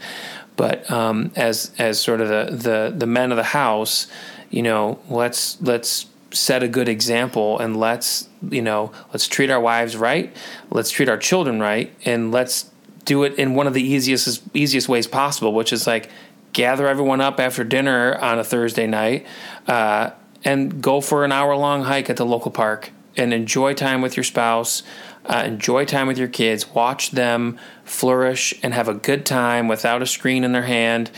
But 0.54 0.90
um, 0.90 1.32
as 1.34 1.70
as 1.78 1.98
sort 1.98 2.20
of 2.20 2.28
the, 2.28 2.54
the 2.54 2.94
the 2.94 3.06
men 3.06 3.32
of 3.32 3.38
the 3.38 3.42
house, 3.42 4.06
you 4.50 4.62
know, 4.62 4.98
let's 5.08 5.58
let's 5.62 6.04
set 6.32 6.62
a 6.62 6.68
good 6.68 6.88
example 6.88 7.58
and 7.58 7.76
let's 7.76 8.28
you 8.48 8.62
know 8.62 8.92
let's 9.12 9.26
treat 9.26 9.50
our 9.50 9.60
wives 9.60 9.96
right 9.96 10.34
let's 10.70 10.90
treat 10.90 11.08
our 11.08 11.18
children 11.18 11.60
right 11.60 11.92
and 12.04 12.30
let's 12.30 12.70
do 13.04 13.24
it 13.24 13.34
in 13.34 13.54
one 13.54 13.66
of 13.66 13.74
the 13.74 13.82
easiest 13.82 14.42
easiest 14.54 14.88
ways 14.88 15.06
possible 15.06 15.52
which 15.52 15.72
is 15.72 15.86
like 15.86 16.08
gather 16.52 16.86
everyone 16.86 17.20
up 17.20 17.40
after 17.40 17.64
dinner 17.64 18.16
on 18.16 18.38
a 18.38 18.44
thursday 18.44 18.86
night 18.86 19.26
uh, 19.66 20.10
and 20.44 20.80
go 20.80 21.00
for 21.00 21.24
an 21.24 21.32
hour 21.32 21.56
long 21.56 21.82
hike 21.82 22.08
at 22.08 22.16
the 22.16 22.26
local 22.26 22.50
park 22.50 22.92
and 23.16 23.34
enjoy 23.34 23.74
time 23.74 24.00
with 24.00 24.16
your 24.16 24.24
spouse, 24.24 24.82
uh, 25.26 25.42
enjoy 25.46 25.84
time 25.84 26.06
with 26.06 26.18
your 26.18 26.28
kids, 26.28 26.68
watch 26.70 27.10
them 27.10 27.58
flourish 27.84 28.54
and 28.62 28.72
have 28.72 28.88
a 28.88 28.94
good 28.94 29.26
time 29.26 29.68
without 29.68 30.00
a 30.00 30.06
screen 30.06 30.44
in 30.44 30.52
their 30.52 30.62
hand, 30.62 31.10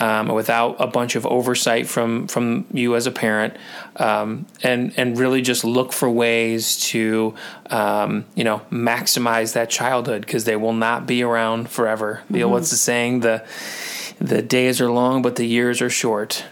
um, 0.00 0.28
without 0.28 0.76
a 0.78 0.86
bunch 0.86 1.14
of 1.14 1.26
oversight 1.26 1.86
from 1.86 2.26
from 2.26 2.64
you 2.72 2.96
as 2.96 3.06
a 3.06 3.10
parent, 3.10 3.54
um, 3.96 4.46
and 4.62 4.94
and 4.96 5.18
really 5.18 5.42
just 5.42 5.64
look 5.64 5.92
for 5.92 6.08
ways 6.08 6.78
to 6.80 7.34
um, 7.66 8.24
you 8.34 8.44
know 8.44 8.62
maximize 8.70 9.52
that 9.52 9.68
childhood 9.68 10.22
because 10.22 10.44
they 10.44 10.56
will 10.56 10.72
not 10.72 11.06
be 11.06 11.22
around 11.22 11.68
forever. 11.68 12.22
Mm-hmm. 12.24 12.34
You 12.34 12.40
know, 12.42 12.48
what's 12.48 12.70
the 12.70 12.76
saying? 12.76 13.20
The 13.20 13.44
the 14.20 14.42
days 14.42 14.80
are 14.80 14.90
long, 14.90 15.22
but 15.22 15.36
the 15.36 15.46
years 15.46 15.82
are 15.82 15.90
short. 15.90 16.44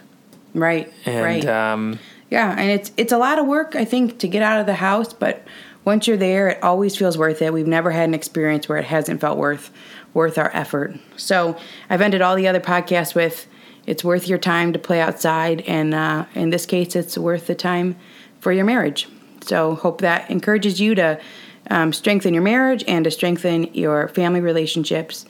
Right. 0.55 0.93
And 1.05 1.25
right. 1.25 1.45
Um, 1.47 1.99
yeah, 2.31 2.55
and 2.59 2.71
it's 2.71 2.93
it's 2.97 3.13
a 3.13 3.19
lot 3.19 3.39
of 3.39 3.47
work 3.47 3.75
I 3.75 3.85
think 3.85 4.19
to 4.19 4.29
get 4.29 4.43
out 4.43 4.61
of 4.61 4.67
the 4.67 4.75
house, 4.75 5.13
but 5.13 5.47
once 5.89 6.07
you're 6.07 6.19
there, 6.19 6.49
it 6.49 6.63
always 6.63 6.95
feels 6.95 7.17
worth 7.17 7.41
it. 7.41 7.51
We've 7.51 7.67
never 7.67 7.91
had 7.91 8.11
an 8.11 8.13
experience 8.13 8.69
where 8.69 8.77
it 8.77 8.85
hasn't 8.85 9.23
felt 9.23 9.39
worth 9.39 9.71
worth 10.13 10.37
our 10.37 10.51
effort. 10.55 10.95
So 11.17 11.57
I've 11.89 12.03
ended 12.03 12.21
all 12.21 12.37
the 12.37 12.47
other 12.47 12.61
podcasts 12.61 13.15
with 13.15 13.47
it's 13.87 14.05
worth 14.05 14.29
your 14.29 14.37
time 14.37 14.75
to 14.75 14.79
play 14.79 15.01
outside, 15.01 15.63
and 15.63 15.95
uh, 15.95 16.27
in 16.35 16.51
this 16.51 16.67
case, 16.67 16.95
it's 16.95 17.17
worth 17.17 17.47
the 17.47 17.55
time 17.55 17.97
for 18.39 18.53
your 18.53 18.67
marriage. 18.67 19.09
So 19.41 19.77
hope 19.77 20.03
that 20.03 20.31
encourages 20.31 20.79
you 20.79 20.95
to 20.95 21.19
um, 21.71 21.95
strengthen 21.95 22.35
your 22.35 22.43
marriage 22.43 22.85
and 22.87 23.03
to 23.05 23.11
strengthen 23.11 23.73
your 23.73 24.09
family 24.09 24.41
relationships 24.41 25.25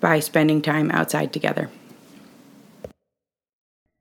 by 0.00 0.18
spending 0.18 0.60
time 0.60 0.90
outside 0.90 1.32
together. 1.32 1.70